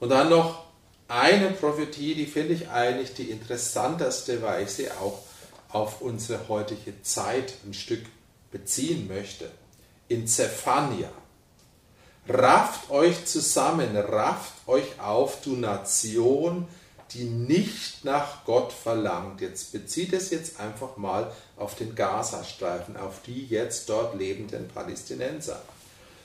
[0.01, 0.65] Und dann noch
[1.09, 5.21] eine Prophetie, die finde ich eigentlich die interessanteste, weil ich sie auch
[5.69, 8.05] auf unsere heutige Zeit ein Stück
[8.51, 9.51] beziehen möchte.
[10.09, 11.11] In Zephania
[12.29, 16.67] Rafft euch zusammen, rafft euch auf, du Nation,
[17.15, 19.41] die nicht nach Gott verlangt.
[19.41, 25.63] Jetzt bezieht es jetzt einfach mal auf den Gazastreifen, auf die jetzt dort lebenden Palästinenser.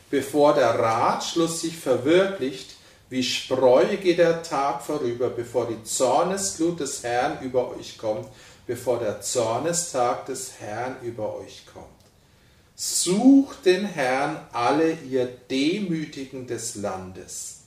[0.09, 2.75] Bevor der Ratschluss sich verwirklicht,
[3.09, 8.27] wie Spreu geht der Tag vorüber, bevor die Zornesglut des Herrn über euch kommt,
[8.67, 11.87] bevor der Zornestag des Herrn über euch kommt.
[12.75, 17.58] Sucht den Herrn alle ihr Demütigen des Landes.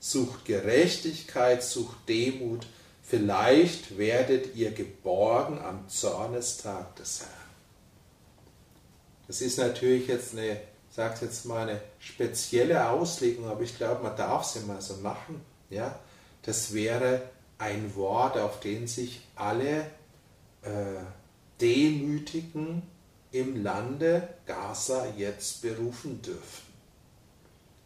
[0.00, 2.66] Sucht Gerechtigkeit, sucht Demut.
[3.02, 7.30] Vielleicht werdet ihr geborgen am Zornestag des Herrn.
[9.26, 14.16] Das ist natürlich jetzt eine, sagt jetzt mal eine spezielle Auslegung, aber ich glaube, man
[14.16, 15.40] darf sie mal so machen.
[15.68, 15.98] Ja,
[16.42, 17.22] das wäre
[17.58, 19.82] ein Wort, auf den sich alle
[20.62, 21.02] äh,
[21.60, 22.82] demütigen
[23.32, 26.69] im Lande Gaza jetzt berufen dürfen.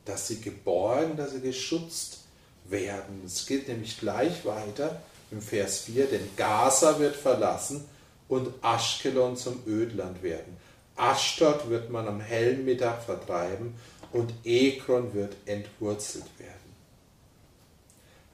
[0.05, 2.18] Dass sie geborgen, dass sie geschützt
[2.64, 3.22] werden.
[3.24, 5.00] Es geht nämlich gleich weiter
[5.30, 7.84] im Vers 4, denn Gaza wird verlassen
[8.28, 10.57] und Aschkelon zum Ödland werden.
[10.96, 13.74] Aschdod wird man am hellen Mittag vertreiben
[14.12, 16.55] und Ekron wird entwurzelt werden.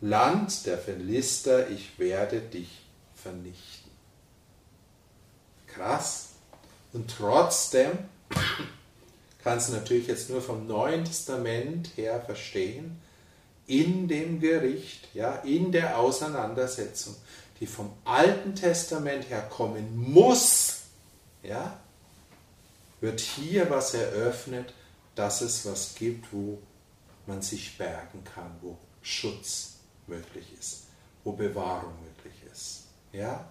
[0.02, 2.82] Land der Philister, ich werde dich
[3.14, 3.90] vernichten.
[5.66, 6.30] Krass.
[6.92, 7.90] Und trotzdem
[9.42, 13.00] kannst du natürlich jetzt nur vom Neuen Testament her verstehen,
[13.66, 17.14] in dem Gericht, ja, in der Auseinandersetzung,
[17.60, 20.80] die vom Alten Testament her kommen muss,
[21.42, 21.78] ja,
[23.00, 24.74] wird hier was eröffnet,
[25.14, 26.58] dass es was gibt, wo
[27.26, 29.76] man sich bergen kann, wo Schutz
[30.06, 30.84] möglich ist,
[31.24, 32.84] wo Bewahrung möglich ist.
[33.12, 33.48] Ja?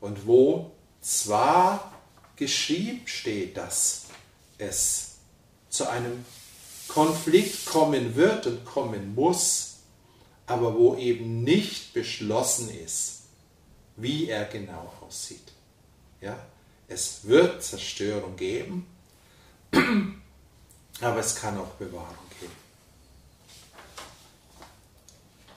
[0.00, 1.92] Und wo zwar
[2.36, 4.06] geschrieben steht, dass
[4.58, 5.11] es
[5.72, 6.24] zu einem
[6.86, 9.78] Konflikt kommen wird und kommen muss,
[10.46, 13.22] aber wo eben nicht beschlossen ist,
[13.96, 15.52] wie er genau aussieht.
[16.20, 16.38] Ja?
[16.88, 18.86] Es wird Zerstörung geben,
[21.00, 22.52] aber es kann auch Bewahrung geben.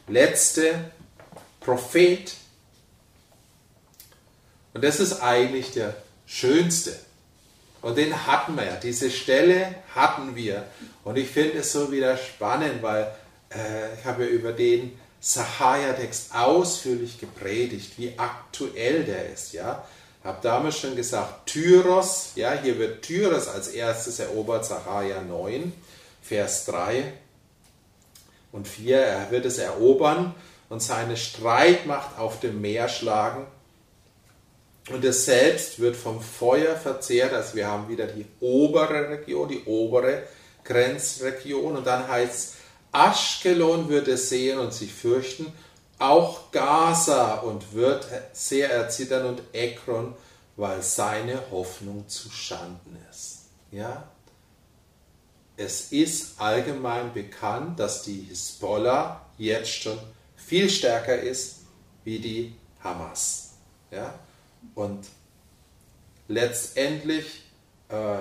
[0.07, 0.91] Letzte
[1.59, 2.35] Prophet.
[4.73, 6.97] Und das ist eigentlich der schönste.
[7.85, 8.77] Und den hatten wir ja.
[8.77, 10.65] Diese Stelle hatten wir.
[11.03, 13.03] Und ich finde es so wieder spannend, weil
[13.51, 19.53] äh, ich habe ja über den Sahaja-Text ausführlich gepredigt, wie aktuell der ist.
[19.53, 19.87] Ja?
[20.23, 25.71] Habe damals schon gesagt, Tyros, ja, hier wird Tyros als erstes erobert, Sahaja 9,
[26.23, 27.13] Vers 3
[28.51, 28.97] und 4.
[28.97, 30.33] Er wird es erobern
[30.69, 33.45] und seine Streitmacht auf dem Meer schlagen
[34.91, 39.63] und es selbst wird vom Feuer verzehrt, also wir haben wieder die obere Region, die
[39.65, 40.23] obere
[40.63, 41.75] Grenzregion.
[41.77, 42.53] Und dann heißt es,
[42.91, 45.51] Aschkelon wird es sehen und sich fürchten,
[45.97, 50.13] auch Gaza und wird sehr erzittern und Ekron,
[50.55, 53.45] weil seine Hoffnung zu Schanden ist.
[53.71, 54.07] Ja?
[55.57, 59.97] Es ist allgemein bekannt, dass die Hisbollah jetzt schon
[60.35, 61.61] viel stärker ist
[62.03, 63.53] wie die Hamas.
[63.89, 64.13] Ja?
[64.73, 65.07] Und
[66.27, 67.43] letztendlich
[67.89, 68.17] äh,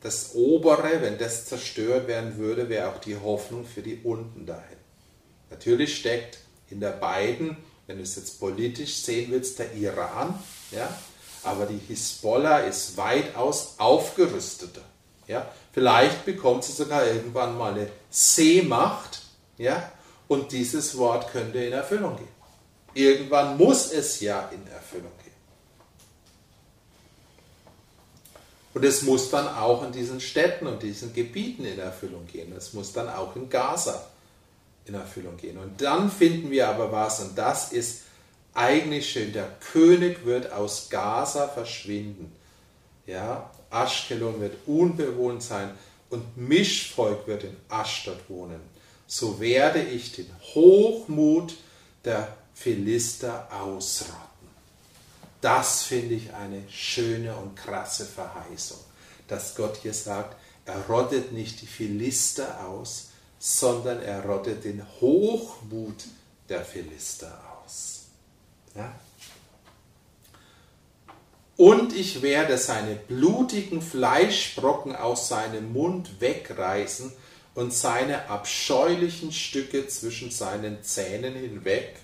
[0.00, 4.78] das obere, wenn das zerstört werden würde, wäre auch die Hoffnung für die unten dahin.
[5.50, 10.38] Natürlich steckt hinter beiden, wenn du es jetzt politisch sehen willst, der Iran,
[10.70, 10.88] ja,
[11.42, 14.82] aber die Hisbollah ist weitaus aufgerüsteter.
[15.26, 15.50] Ja.
[15.72, 19.22] Vielleicht bekommt sie sogar irgendwann mal eine Seemacht,
[19.56, 19.92] ja,
[20.26, 22.28] und dieses Wort könnte in Erfüllung gehen.
[22.94, 25.28] Irgendwann muss es ja in Erfüllung gehen.
[28.74, 32.52] Und es muss dann auch in diesen Städten und diesen Gebieten in Erfüllung gehen.
[32.56, 34.06] Es muss dann auch in Gaza
[34.84, 35.58] in Erfüllung gehen.
[35.58, 38.02] Und dann finden wir aber was, und das ist
[38.54, 39.32] eigentlich schön.
[39.32, 42.32] Der König wird aus Gaza verschwinden.
[43.06, 45.70] Ja, Aschkelon wird unbewohnt sein
[46.10, 48.60] und Mischvolk wird in Aschdod wohnen.
[49.06, 51.54] So werde ich den Hochmut
[52.04, 54.27] der Philister ausrotten.
[55.40, 58.78] Das finde ich eine schöne und krasse Verheißung,
[59.28, 66.04] dass Gott hier sagt, er rottet nicht die Philister aus, sondern er rottet den Hochmut
[66.48, 68.06] der Philister aus.
[68.74, 68.92] Ja?
[71.56, 77.12] Und ich werde seine blutigen Fleischbrocken aus seinem Mund wegreißen
[77.54, 81.96] und seine abscheulichen Stücke zwischen seinen Zähnen hinweg.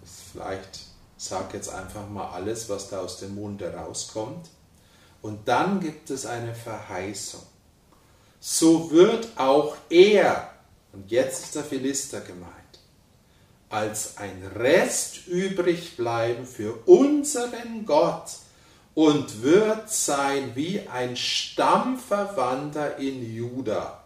[0.00, 0.87] Das ist vielleicht
[1.18, 4.48] sage jetzt einfach mal alles, was da aus dem Munde rauskommt.
[5.20, 7.42] Und dann gibt es eine Verheißung.
[8.40, 10.52] So wird auch er,
[10.92, 12.54] und jetzt ist der Philister gemeint,
[13.68, 18.30] als ein Rest übrig bleiben für unseren Gott
[18.94, 24.04] und wird sein wie ein Stammverwandter in Juda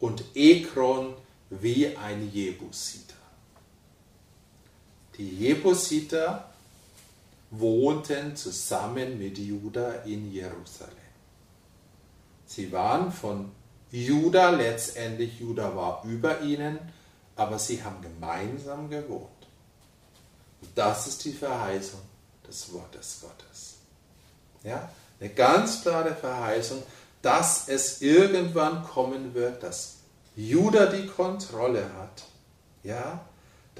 [0.00, 1.14] und Ekron
[1.50, 3.09] wie ein Jebusiter.
[5.20, 6.48] Die Jebusiter
[7.50, 10.96] wohnten zusammen mit Juda in Jerusalem.
[12.46, 13.52] Sie waren von
[13.90, 16.78] Juda letztendlich, Juda war über ihnen,
[17.36, 19.28] aber sie haben gemeinsam gewohnt.
[20.62, 22.00] Und das ist die Verheißung
[22.48, 23.76] des Wortes Gottes.
[24.62, 24.88] Ja,
[25.20, 26.82] eine ganz klare Verheißung,
[27.20, 29.96] dass es irgendwann kommen wird, dass
[30.34, 32.24] Juda die Kontrolle hat.
[32.82, 33.26] Ja,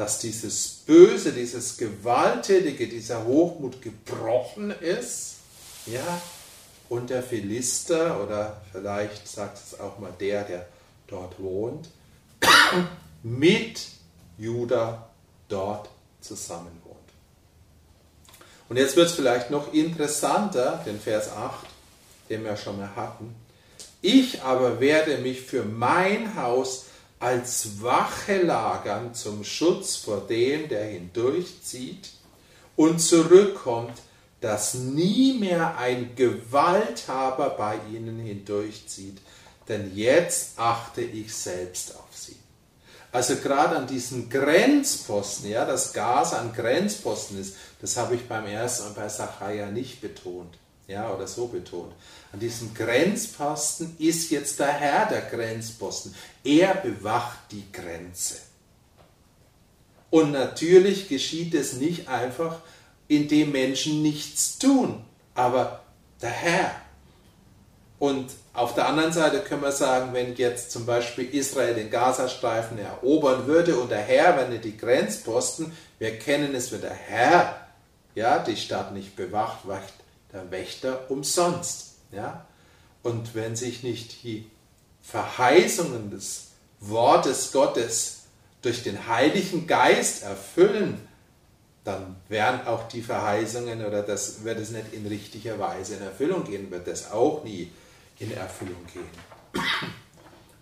[0.00, 5.34] dass dieses Böse, dieses Gewalttätige, dieser Hochmut gebrochen ist,
[5.84, 6.22] ja,
[6.88, 10.66] und der Philister oder vielleicht sagt es auch mal der, der
[11.06, 11.90] dort wohnt,
[13.22, 13.88] mit
[14.38, 15.10] Juda
[15.50, 15.90] dort
[16.22, 16.96] zusammen wohnt.
[18.70, 21.66] Und jetzt wird es vielleicht noch interessanter, den Vers 8,
[22.30, 23.34] den wir schon mal hatten.
[24.00, 26.86] Ich aber werde mich für mein Haus
[27.20, 32.10] als Wache lagern zum Schutz vor dem, der hindurchzieht
[32.76, 33.98] und zurückkommt,
[34.40, 39.18] dass nie mehr ein Gewalthaber bei ihnen hindurchzieht,
[39.68, 42.36] denn jetzt achte ich selbst auf sie.
[43.12, 48.46] Also gerade an diesen Grenzposten, ja, dass Gaza ein Grenzposten ist, das habe ich beim
[48.46, 50.59] ersten und bei Sacharja nicht betont
[50.90, 51.92] ja, oder so betont.
[52.32, 56.14] An diesem Grenzposten ist jetzt der Herr der Grenzposten.
[56.44, 58.38] Er bewacht die Grenze.
[60.10, 62.58] Und natürlich geschieht es nicht einfach,
[63.06, 65.04] indem Menschen nichts tun,
[65.34, 65.80] aber
[66.20, 66.74] der Herr.
[68.00, 72.78] Und auf der anderen Seite können wir sagen, wenn jetzt zum Beispiel Israel den Gazastreifen
[72.78, 77.68] erobern würde und der Herr, wenn er die Grenzposten, wir kennen es, wenn der Herr
[78.14, 79.99] ja, die Stadt nicht bewacht, wacht
[80.32, 81.96] der Wächter umsonst.
[82.12, 82.46] Ja?
[83.02, 84.50] Und wenn sich nicht die
[85.02, 86.48] Verheißungen des
[86.80, 88.24] Wortes Gottes
[88.62, 91.06] durch den Heiligen Geist erfüllen,
[91.84, 96.44] dann werden auch die Verheißungen oder das wird es nicht in richtiger Weise in Erfüllung
[96.44, 97.70] gehen, wird das auch nie
[98.18, 99.62] in Erfüllung gehen.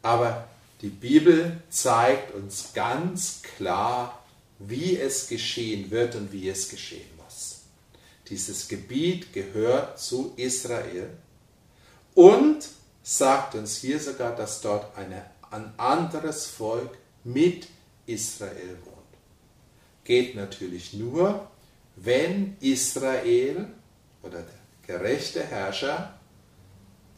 [0.02, 0.46] Aber
[0.80, 4.24] die Bibel zeigt uns ganz klar,
[4.60, 7.17] wie es geschehen wird und wie es geschehen muss.
[8.30, 11.10] Dieses Gebiet gehört zu Israel
[12.14, 12.68] und
[13.02, 17.68] sagt uns hier sogar, dass dort eine, ein anderes Volk mit
[18.06, 18.98] Israel wohnt.
[20.04, 21.48] Geht natürlich nur,
[21.96, 23.66] wenn Israel
[24.22, 26.18] oder der gerechte Herrscher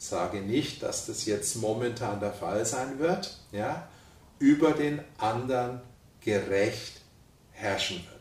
[0.01, 3.87] sage nicht, dass das jetzt momentan der Fall sein wird, ja,
[4.39, 5.81] über den anderen
[6.21, 7.01] gerecht
[7.51, 8.20] herrschen wird.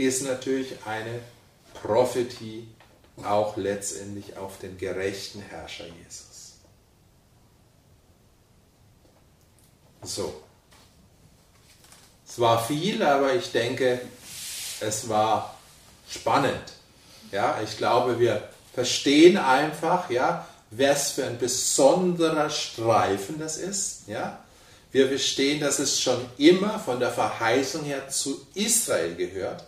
[0.00, 1.20] Ist natürlich eine
[1.74, 2.66] Prophetie
[3.22, 6.54] auch letztendlich auf den gerechten Herrscher Jesus.
[10.02, 10.40] So.
[12.26, 14.00] Es war viel, aber ich denke,
[14.80, 15.58] es war
[16.08, 16.72] spannend.
[17.30, 24.42] Ja, ich glaube, wir verstehen einfach, ja, was für ein besonderer Streifen das ist, ja.
[24.92, 29.66] Wir verstehen, dass es schon immer von der Verheißung her zu Israel gehört.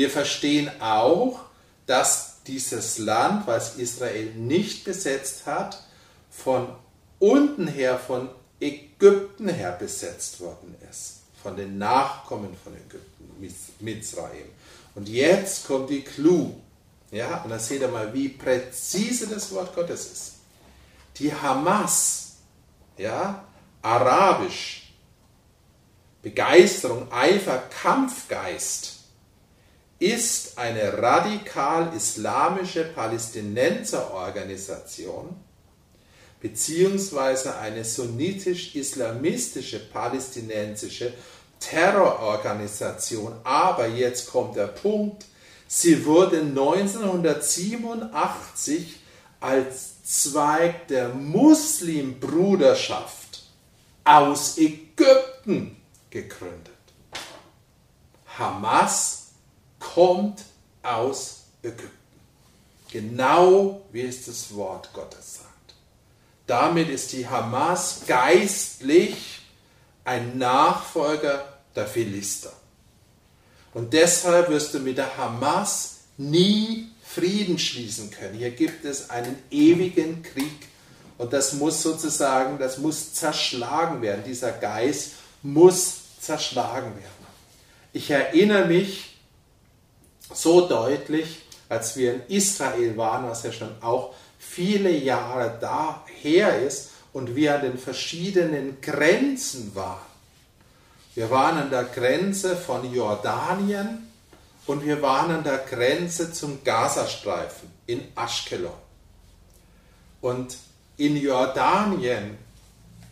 [0.00, 1.40] Wir verstehen auch,
[1.84, 5.84] dass dieses Land, was Israel nicht besetzt hat,
[6.30, 6.74] von
[7.18, 11.16] unten her, von Ägypten her besetzt worden ist.
[11.42, 14.46] Von den Nachkommen von Ägypten, Mizraim.
[14.94, 16.54] Und jetzt kommt die Clou.
[17.10, 20.32] Ja, und da seht ihr mal, wie präzise das Wort Gottes ist.
[21.18, 22.36] Die Hamas,
[22.96, 23.44] ja,
[23.82, 24.94] arabisch,
[26.22, 28.99] Begeisterung, Eifer, Kampfgeist,
[30.00, 35.36] ist eine radikal-islamische Palästinenserorganisation
[36.40, 41.12] beziehungsweise eine sunnitisch-islamistische palästinensische
[41.60, 43.34] Terrororganisation.
[43.44, 45.26] Aber jetzt kommt der Punkt,
[45.72, 48.98] Sie wurde 1987
[49.38, 53.44] als Zweig der Muslimbruderschaft
[54.02, 55.76] aus Ägypten
[56.10, 56.74] gegründet.
[58.36, 59.19] Hamas
[59.80, 60.44] kommt
[60.82, 61.90] aus Ägypten.
[62.92, 65.50] Genau wie es das Wort Gottes sagt.
[66.46, 69.40] Damit ist die Hamas geistlich
[70.04, 71.44] ein Nachfolger
[71.74, 72.52] der Philister.
[73.74, 78.34] Und deshalb wirst du mit der Hamas nie Frieden schließen können.
[78.34, 80.68] Hier gibt es einen ewigen Krieg
[81.18, 84.22] und das muss sozusagen, das muss zerschlagen werden.
[84.24, 85.12] Dieser Geist
[85.42, 87.26] muss zerschlagen werden.
[87.92, 89.09] Ich erinnere mich
[90.32, 96.90] so deutlich, als wir in Israel waren, was ja schon auch viele Jahre daher ist
[97.12, 100.10] und wir an den verschiedenen Grenzen waren.
[101.14, 104.10] Wir waren an der Grenze von Jordanien
[104.66, 108.72] und wir waren an der Grenze zum Gazastreifen in Aschkelon.
[110.20, 110.56] Und
[110.96, 112.38] in Jordanien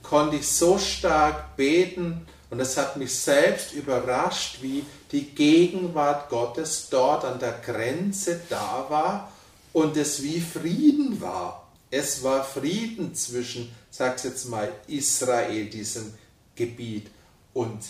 [0.02, 6.88] konnte ich so stark beten und es hat mich selbst überrascht, wie die Gegenwart Gottes
[6.90, 9.32] dort an der Grenze da war
[9.72, 11.68] und es wie Frieden war.
[11.90, 16.12] Es war Frieden zwischen, sag's jetzt mal, Israel, diesem
[16.54, 17.10] Gebiet,
[17.58, 17.82] und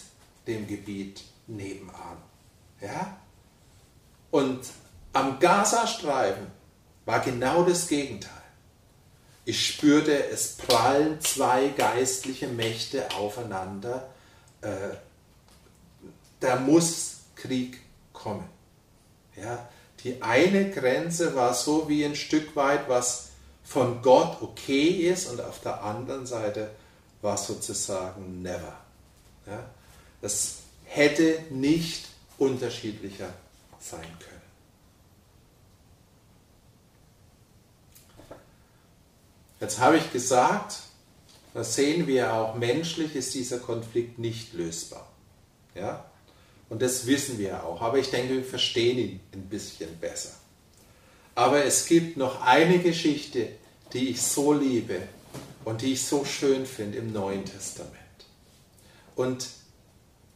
[0.46, 2.16] dem Gebiet nebenan.
[2.80, 3.18] Ja?
[4.30, 4.60] Und
[5.12, 6.46] am Gazastreifen
[7.04, 8.32] war genau das Gegenteil.
[9.44, 14.08] Ich spürte, es prallen zwei geistliche Mächte aufeinander.
[14.62, 14.96] Äh,
[16.40, 17.78] da muss Krieg
[18.12, 18.48] kommen.
[19.36, 19.68] Ja?
[20.04, 23.30] Die eine Grenze war so wie ein Stück weit, was
[23.64, 26.70] von Gott okay ist, und auf der anderen Seite
[27.20, 28.76] war sozusagen never.
[29.46, 29.68] Ja?
[30.20, 32.06] Das hätte nicht
[32.38, 33.32] unterschiedlicher
[33.78, 34.38] sein können.
[39.60, 40.78] Jetzt habe ich gesagt,
[41.52, 45.08] das sehen wir auch, menschlich ist dieser Konflikt nicht lösbar.
[45.74, 46.07] Ja?
[46.68, 47.80] Und das wissen wir auch.
[47.80, 50.30] Aber ich denke, wir verstehen ihn ein bisschen besser.
[51.34, 53.48] Aber es gibt noch eine Geschichte,
[53.92, 55.00] die ich so liebe
[55.64, 57.94] und die ich so schön finde im Neuen Testament.
[59.14, 59.46] Und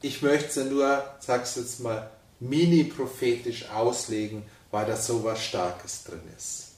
[0.01, 2.11] ich möchte sie nur, sag's jetzt mal,
[2.41, 6.73] mini-prophetisch auslegen, weil da so was Starkes drin ist.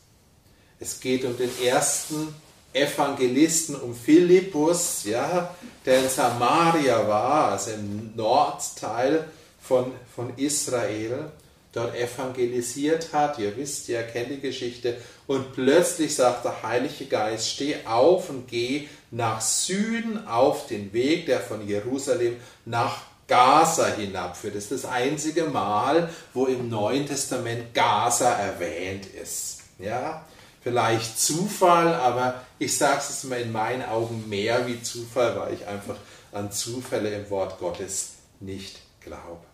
[0.80, 2.34] Es geht um den ersten
[2.72, 5.54] Evangelisten, um Philippus, ja,
[5.86, 9.28] der in Samaria war, also im Nordteil
[9.66, 11.30] von, von Israel,
[11.72, 13.38] dort evangelisiert hat.
[13.38, 14.96] Ihr wisst, ihr kennt die Geschichte.
[15.26, 21.26] Und plötzlich sagt der Heilige Geist, steh auf und geh nach Süden auf den Weg,
[21.26, 24.54] der von Jerusalem nach Gaza hinabführt.
[24.54, 29.62] Das ist das einzige Mal, wo im Neuen Testament Gaza erwähnt ist.
[29.78, 30.24] Ja,
[30.62, 35.66] vielleicht Zufall, aber ich sage es mal in meinen Augen mehr wie Zufall, weil ich
[35.66, 35.96] einfach
[36.32, 38.10] an Zufälle im Wort Gottes
[38.40, 39.53] nicht glaube.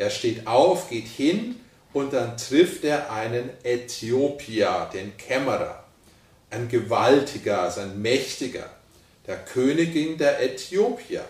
[0.00, 1.56] Er steht auf, geht hin
[1.92, 5.84] und dann trifft er einen Äthiopier, den Kämmerer,
[6.48, 8.70] ein gewaltiger, also ein mächtiger,
[9.26, 11.22] der Königin der Äthiopier.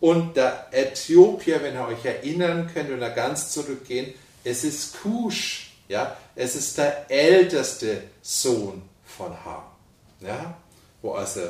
[0.00, 4.12] Und der Äthiopier, wenn ihr euch erinnern könnt oder ganz zurückgehen,
[4.42, 9.62] es ist Kusch, ja, es ist der älteste Sohn von Ham,
[10.18, 10.56] ja,
[11.00, 11.42] wo also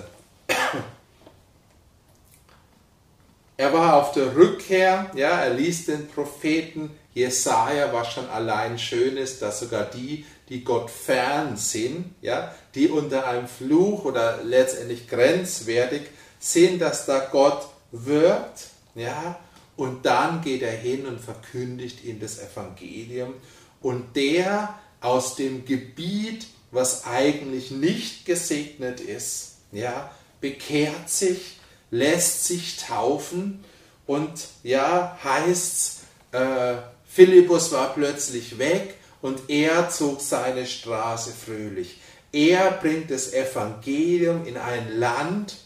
[3.61, 9.19] er war auf der Rückkehr, ja, er ließ den Propheten Jesaja, was schon allein schön
[9.19, 15.07] ist, dass sogar die, die Gott fern sind, ja, die unter einem Fluch oder letztendlich
[15.09, 16.05] grenzwertig
[16.39, 19.39] sehen, dass da Gott wirkt, ja,
[19.77, 23.35] und dann geht er hin und verkündigt ihnen das Evangelium.
[23.83, 30.11] Und der aus dem Gebiet, was eigentlich nicht gesegnet ist, ja,
[30.41, 31.60] bekehrt sich,
[31.91, 33.65] lässt sich taufen
[34.07, 36.01] und ja, heißt,
[36.33, 42.01] äh, Philippus war plötzlich weg und er zog seine Straße fröhlich.
[42.33, 45.57] Er bringt das Evangelium in ein Land,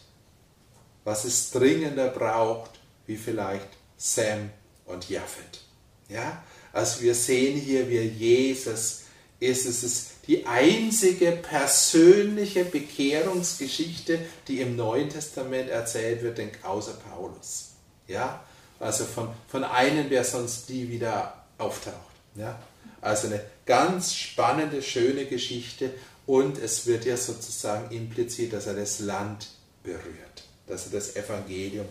[1.03, 2.71] was es dringender braucht,
[3.05, 4.49] wie vielleicht Sam
[4.85, 5.61] und Japhet.
[6.09, 6.43] Ja?
[6.73, 9.03] Also wir sehen hier, wie Jesus
[9.39, 9.65] ist.
[9.65, 17.71] Es ist die einzige persönliche Bekehrungsgeschichte, die im Neuen Testament erzählt wird, außer Paulus.
[18.07, 18.43] Ja?
[18.79, 21.95] Also von, von einem, der sonst nie wieder auftaucht.
[22.35, 22.59] Ja?
[23.01, 25.91] Also eine ganz spannende, schöne Geschichte
[26.25, 29.47] und es wird ja sozusagen impliziert, dass er das Land
[29.83, 31.85] berührt dass er das Evangelium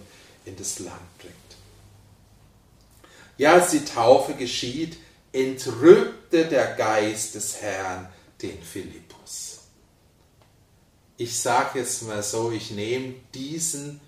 [0.44, 1.34] in das Land bringt.
[3.36, 4.96] Ja, als die Taufe geschieht,
[5.32, 8.08] entrückte der Geist des Herrn
[8.44, 9.60] den Philippus.
[11.16, 14.00] Ich sage jetzt mal so, ich nehme diesen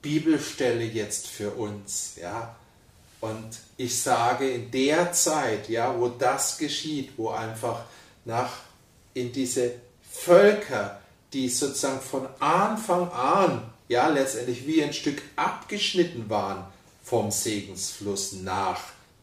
[0.00, 2.56] Bibelstelle jetzt für uns, ja,
[3.20, 7.84] und ich sage, in der Zeit, ja, wo das geschieht, wo einfach
[8.24, 8.50] nach
[9.14, 9.74] in diese
[10.10, 11.00] Völker,
[11.32, 16.64] die sozusagen von Anfang an ja letztendlich wie ein Stück abgeschnitten waren
[17.04, 18.80] vom Segensfluss nach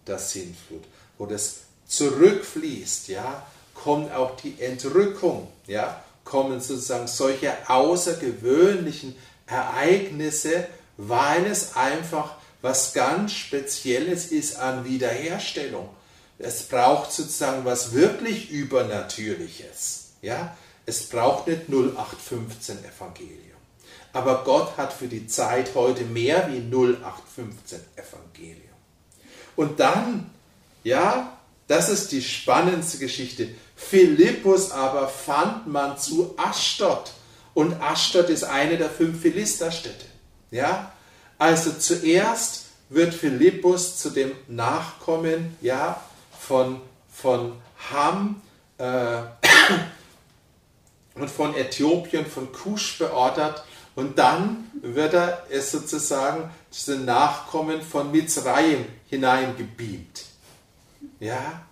[0.07, 0.83] der Sintflut,
[1.17, 3.45] wo das zurückfließt, ja,
[3.83, 9.15] kommt auch die Entrückung, ja, kommen sozusagen solche außergewöhnlichen
[9.47, 15.89] Ereignisse, weil es einfach was ganz Spezielles ist an Wiederherstellung.
[16.37, 20.11] Es braucht sozusagen was wirklich Übernatürliches.
[20.21, 20.55] Ja?
[20.85, 23.39] Es braucht nicht 0815 Evangelium.
[24.13, 28.63] Aber Gott hat für die Zeit heute mehr wie 0815 Evangelium.
[29.55, 30.29] Und dann,
[30.83, 31.37] ja,
[31.67, 33.49] das ist die spannendste Geschichte.
[33.79, 37.11] Philippus aber fand man zu Aschdod.
[37.53, 40.05] Und Aschdod ist eine der fünf Philisterstädte.
[40.51, 40.91] Ja,
[41.37, 46.01] also zuerst wird Philippus zu dem Nachkommen, ja,
[46.37, 46.81] von,
[47.11, 47.53] von
[47.91, 48.41] Ham
[48.77, 49.21] äh,
[51.15, 53.63] und von Äthiopien, von Kusch beordert
[53.95, 60.25] und dann wird er es sozusagen zu den Nachkommen von Mizraim hineingebeamt.
[61.19, 61.63] Ja?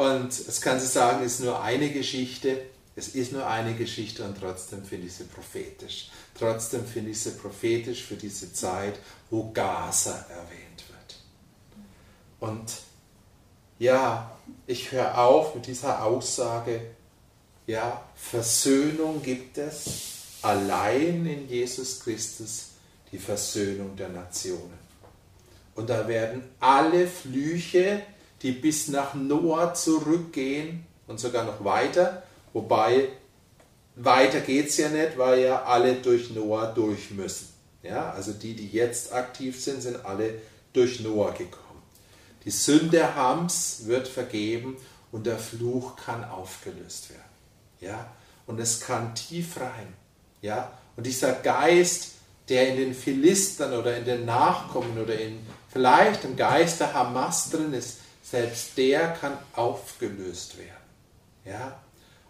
[0.00, 2.62] Und es kann sie sagen, es ist nur eine Geschichte.
[2.96, 6.10] Es ist nur eine Geschichte und trotzdem finde ich sie prophetisch.
[6.38, 8.98] Trotzdem finde ich sie prophetisch für diese Zeit,
[9.28, 11.18] wo Gaza erwähnt wird.
[12.40, 12.72] Und
[13.78, 16.80] ja, ich höre auf mit dieser Aussage,
[17.66, 22.70] ja, Versöhnung gibt es, allein in Jesus Christus
[23.12, 24.78] die Versöhnung der Nationen.
[25.74, 28.00] Und da werden alle Flüche,
[28.42, 32.22] die bis nach Noah zurückgehen und sogar noch weiter,
[32.52, 33.08] wobei
[33.96, 37.48] weiter geht es ja nicht, weil ja alle durch Noah durch müssen.
[37.82, 40.34] Ja, also die, die jetzt aktiv sind, sind alle
[40.72, 41.82] durch Noah gekommen.
[42.44, 44.76] Die Sünde Hams wird vergeben
[45.12, 47.22] und der Fluch kann aufgelöst werden.
[47.80, 48.10] Ja,
[48.46, 49.94] und es kann tief rein.
[50.42, 50.72] Ja?
[50.96, 52.12] Und dieser Geist,
[52.48, 55.38] der in den Philistern oder in den Nachkommen oder in
[55.68, 57.98] vielleicht im Geist der Hamas drin ist,
[58.30, 60.70] selbst der kann aufgelöst werden.
[61.44, 61.80] Ja?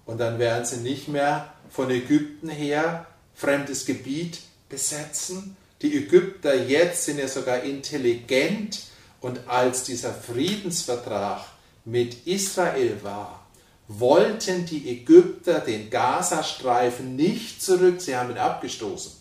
[0.06, 5.56] Und dann werden sie nicht mehr von Ägypten her fremdes Gebiet besetzen.
[5.82, 8.82] Die Ägypter jetzt sind ja sogar intelligent
[9.20, 11.44] und als dieser Friedensvertrag
[11.85, 13.47] mit Israel war,
[13.89, 19.12] wollten die Ägypter den Gazastreifen nicht zurück, sie haben ihn abgestoßen.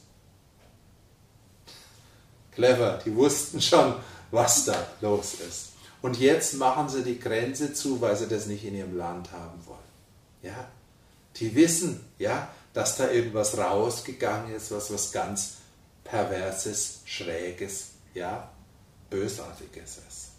[2.53, 3.95] Clever, die wussten schon,
[4.31, 5.68] was da los ist.
[6.01, 9.65] Und jetzt machen sie die Grenze zu, weil sie das nicht in ihrem Land haben
[9.65, 9.79] wollen.
[10.41, 10.67] Ja?
[11.35, 15.55] Die wissen, ja, dass da irgendwas rausgegangen ist, was was ganz
[16.03, 18.49] perverses, schräges, ja,
[19.09, 20.29] bösartiges ist.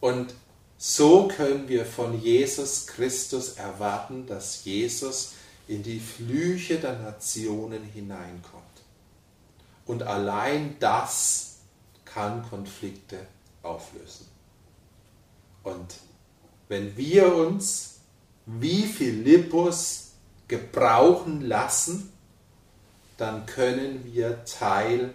[0.00, 0.34] Und
[0.76, 5.32] so können wir von Jesus Christus erwarten, dass Jesus
[5.66, 8.64] in die Flüche der Nationen hineinkommt.
[9.86, 11.53] Und allein das
[12.14, 13.18] kann Konflikte
[13.62, 14.26] auflösen.
[15.64, 15.96] Und
[16.68, 17.96] wenn wir uns
[18.46, 20.12] wie Philippus
[20.46, 22.12] gebrauchen lassen,
[23.16, 25.14] dann können wir Teil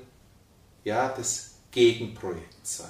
[0.84, 2.88] ja, des Gegenprojekts sein.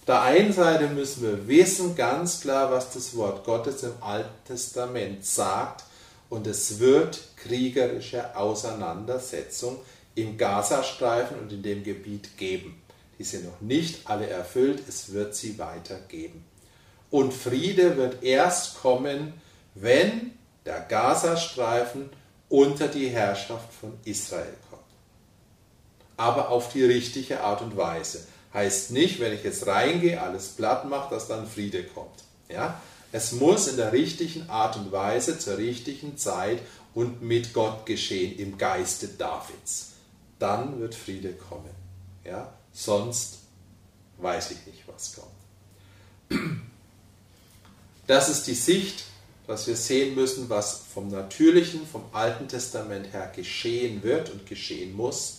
[0.00, 4.46] Auf der einen Seite müssen wir wissen ganz klar, was das Wort Gottes im Alten
[4.46, 5.84] Testament sagt
[6.30, 9.78] und es wird kriegerische Auseinandersetzung
[10.18, 12.82] im Gazastreifen und in dem Gebiet geben.
[13.18, 16.44] Die sind noch nicht alle erfüllt, es wird sie weitergeben.
[17.10, 19.34] Und Friede wird erst kommen,
[19.74, 20.32] wenn
[20.64, 22.10] der Gazastreifen
[22.48, 24.82] unter die Herrschaft von Israel kommt.
[26.16, 28.26] Aber auf die richtige Art und Weise.
[28.52, 32.24] Heißt nicht, wenn ich jetzt reingehe, alles platt mache, dass dann Friede kommt.
[32.48, 32.80] Ja?
[33.12, 36.60] Es muss in der richtigen Art und Weise, zur richtigen Zeit
[36.94, 39.92] und mit Gott geschehen, im Geiste Davids.
[40.38, 41.70] Dann wird Friede kommen.
[42.24, 42.52] Ja?
[42.72, 43.38] Sonst
[44.18, 46.60] weiß ich nicht, was kommt.
[48.06, 49.04] Das ist die Sicht,
[49.46, 54.94] dass wir sehen müssen, was vom Natürlichen, vom Alten Testament her geschehen wird und geschehen
[54.94, 55.38] muss.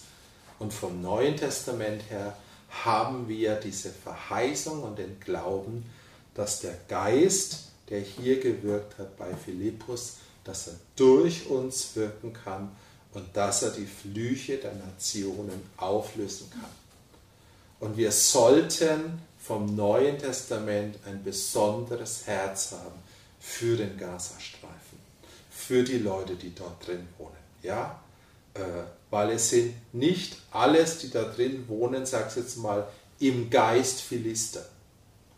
[0.57, 2.35] Und vom Neuen Testament her
[2.69, 5.85] haben wir diese Verheißung und den Glauben,
[6.34, 12.71] dass der Geist, der hier gewirkt hat bei Philippus, dass er durch uns wirken kann
[13.14, 16.69] und dass er die Flüche der Nationen auflösen kann.
[17.80, 23.02] Und wir sollten vom Neuen Testament ein besonderes Herz haben
[23.40, 24.99] für den Gazastreifen,
[25.49, 27.38] für die Leute, die dort drin wohnen.
[27.64, 27.99] Ja?
[28.53, 28.61] Äh,
[29.10, 32.88] weil es sind nicht alles, die da drin wohnen, sag's jetzt mal,
[33.19, 34.65] im Geist Philister.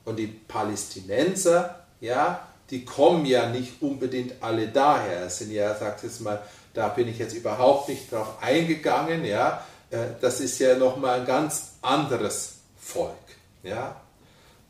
[0.04, 5.26] Und die Palästinenser, ja, die kommen ja nicht unbedingt alle daher.
[5.26, 6.42] Es sind ja, sag's jetzt mal,
[6.74, 9.66] da bin ich jetzt überhaupt nicht drauf eingegangen, ja.
[9.90, 13.16] Äh, das ist ja nochmal ein ganz anderes Volk.
[13.64, 14.02] Ja?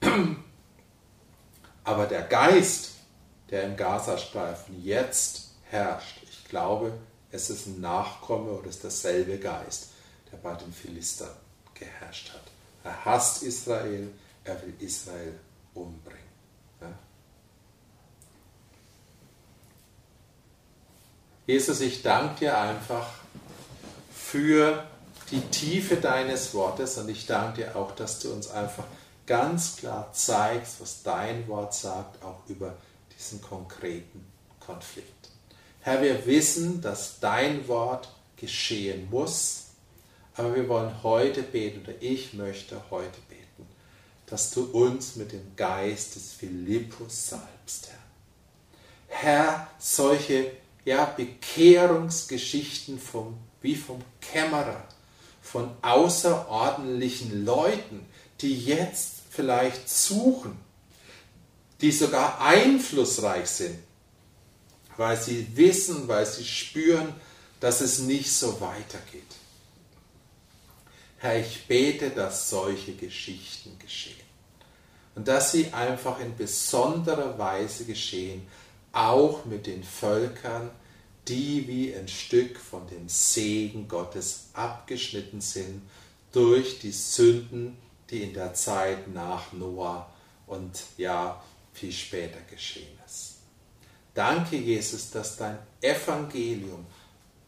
[1.84, 2.92] Aber der Geist,
[3.50, 6.94] der im Gazastreifen jetzt herrscht, ich glaube,
[7.32, 9.90] es ist ein Nachkomme oder es ist derselbe Geist,
[10.32, 11.36] der bei den Philistern
[11.74, 12.44] geherrscht hat.
[12.84, 14.12] Er hasst Israel,
[14.44, 15.40] er will Israel
[15.74, 16.22] umbringen.
[16.82, 16.88] Ja?
[21.48, 23.08] Jesus, ich danke dir einfach
[24.14, 24.84] für
[25.32, 28.84] die Tiefe deines Wortes und ich danke dir auch, dass du uns einfach
[29.26, 32.76] ganz klar zeigst, was dein Wort sagt, auch über
[33.18, 34.26] diesen konkreten
[34.60, 35.30] Konflikt.
[35.80, 39.66] Herr, wir wissen, dass dein Wort geschehen muss,
[40.36, 43.68] aber wir wollen heute beten oder ich möchte heute beten,
[44.28, 47.98] dass du uns mit dem Geist des Philippus salbst, Herr.
[49.08, 50.52] Herr, solche
[50.86, 54.88] ja, Bekehrungsgeschichten vom, wie vom Kämmerer,
[55.42, 58.06] von außerordentlichen Leuten,
[58.42, 60.58] die jetzt vielleicht suchen,
[61.82, 63.80] die sogar einflussreich sind,
[64.98, 67.14] weil sie wissen, weil sie spüren,
[67.60, 69.24] dass es nicht so weitergeht.
[71.18, 74.16] Herr, ich bete, dass solche Geschichten geschehen
[75.16, 78.48] und dass sie einfach in besonderer Weise geschehen,
[78.94, 80.72] auch mit den Völkern,
[81.28, 85.82] die wie ein Stück von dem Segen Gottes abgeschnitten sind
[86.32, 87.78] durch die Sünden,
[88.10, 90.12] die in der Zeit nach Noah
[90.48, 91.42] und ja
[91.74, 93.36] viel später geschehen ist.
[94.14, 96.86] Danke, Jesus, dass dein Evangelium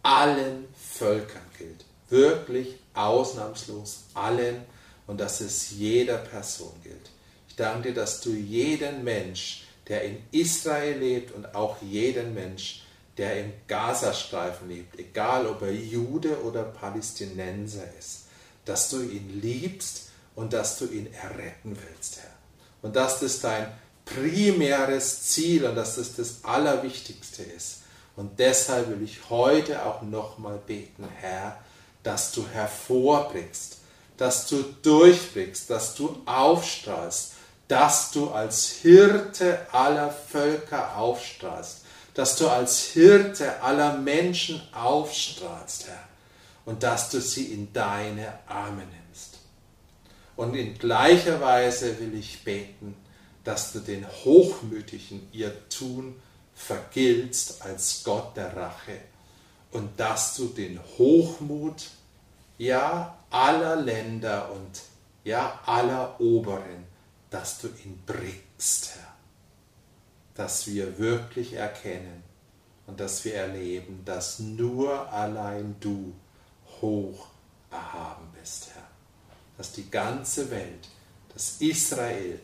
[0.02, 4.64] allen Völkern gilt, wirklich ausnahmslos allen
[5.08, 7.10] und dass es jeder Person gilt.
[7.50, 12.84] Ich danke dir, dass du jeden Mensch, der in Israel lebt und auch jeden Mensch,
[13.18, 18.24] der im Gazastreifen lebt, egal ob er Jude oder Palästinenser ist,
[18.66, 22.32] dass du ihn liebst und dass du ihn erretten willst, Herr.
[22.82, 23.72] Und dass das dein
[24.06, 27.82] primäres Ziel und dass das das Allerwichtigste ist.
[28.16, 31.60] Und deshalb will ich heute auch nochmal beten, Herr,
[32.04, 33.78] dass du hervorbringst,
[34.18, 37.33] dass du durchblickst, dass du aufstrahlst,
[37.68, 46.08] dass du als Hirte aller Völker aufstrahlst, dass du als Hirte aller Menschen aufstrahlst, Herr,
[46.66, 49.40] und dass du sie in deine Arme nimmst.
[50.36, 52.96] Und in gleicher Weise will ich beten,
[53.44, 56.16] dass du den Hochmütigen ihr Tun
[56.56, 59.00] vergiltst als Gott der Rache
[59.72, 61.90] und dass du den Hochmut,
[62.58, 64.82] ja, aller Länder und
[65.24, 66.83] ja, aller Oberen,
[67.34, 69.14] dass du ihn bringst, Herr.
[70.36, 72.24] Dass wir wirklich erkennen
[72.86, 76.14] und dass wir erleben, dass nur allein du
[76.80, 77.28] hoch
[77.72, 78.88] erhaben bist, Herr.
[79.58, 80.88] Dass die ganze Welt,
[81.34, 82.40] dass Israel,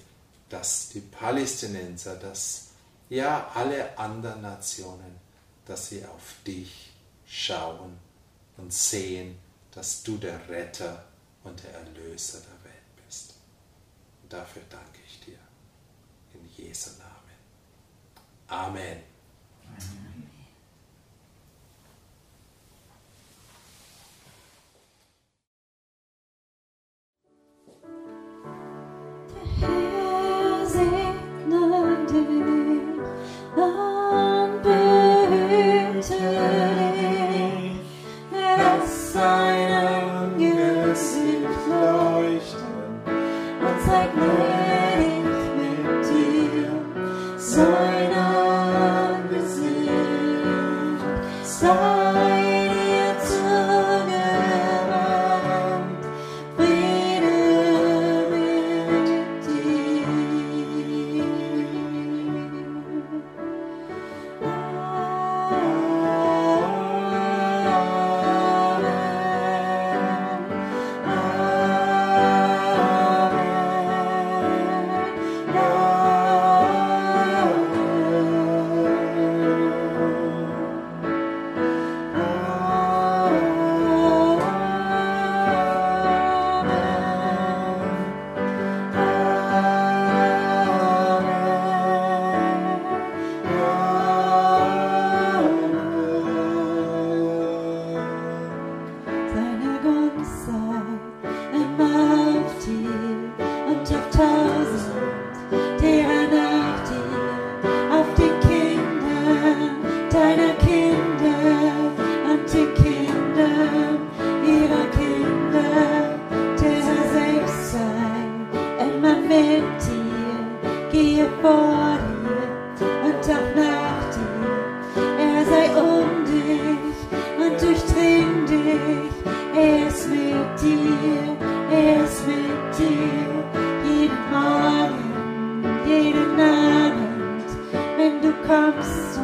[0.49, 2.69] dass die Palästinenser, dass
[3.09, 5.19] ja alle anderen Nationen,
[5.65, 6.93] dass sie auf dich
[7.27, 7.95] schauen
[8.57, 9.37] und sehen,
[9.71, 11.05] dass du der Retter
[11.43, 12.58] und der Erlöser der.
[14.29, 15.39] Und dafür danke ich dir.
[16.35, 17.09] In Jesu Namen.
[18.47, 19.03] Amen.
[19.65, 20.09] Amen.
[30.71, 30.98] The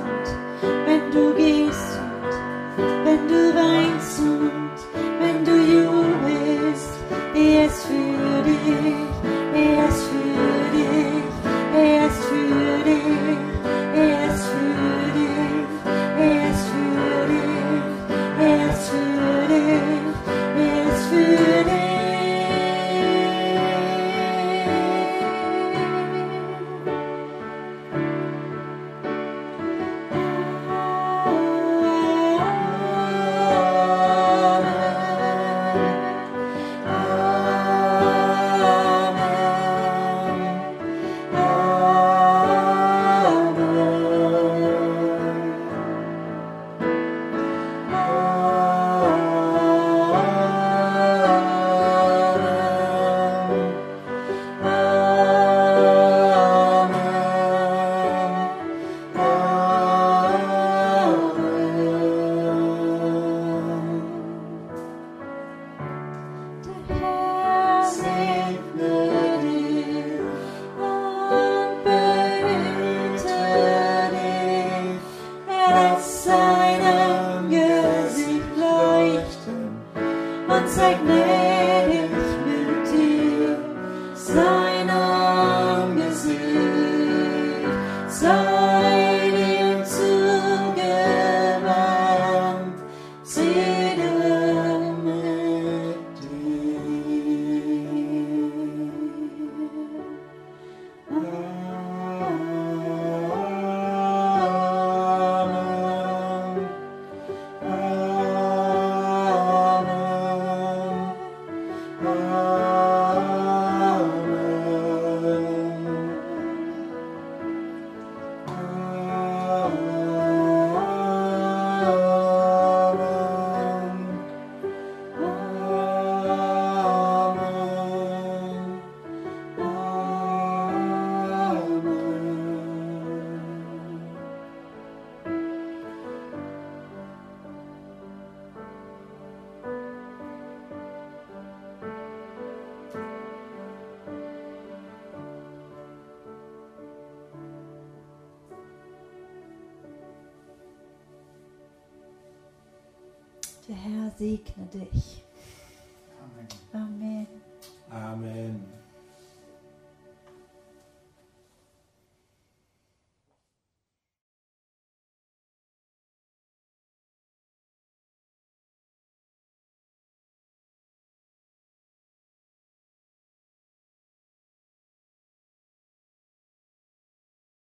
[0.01, 0.34] present.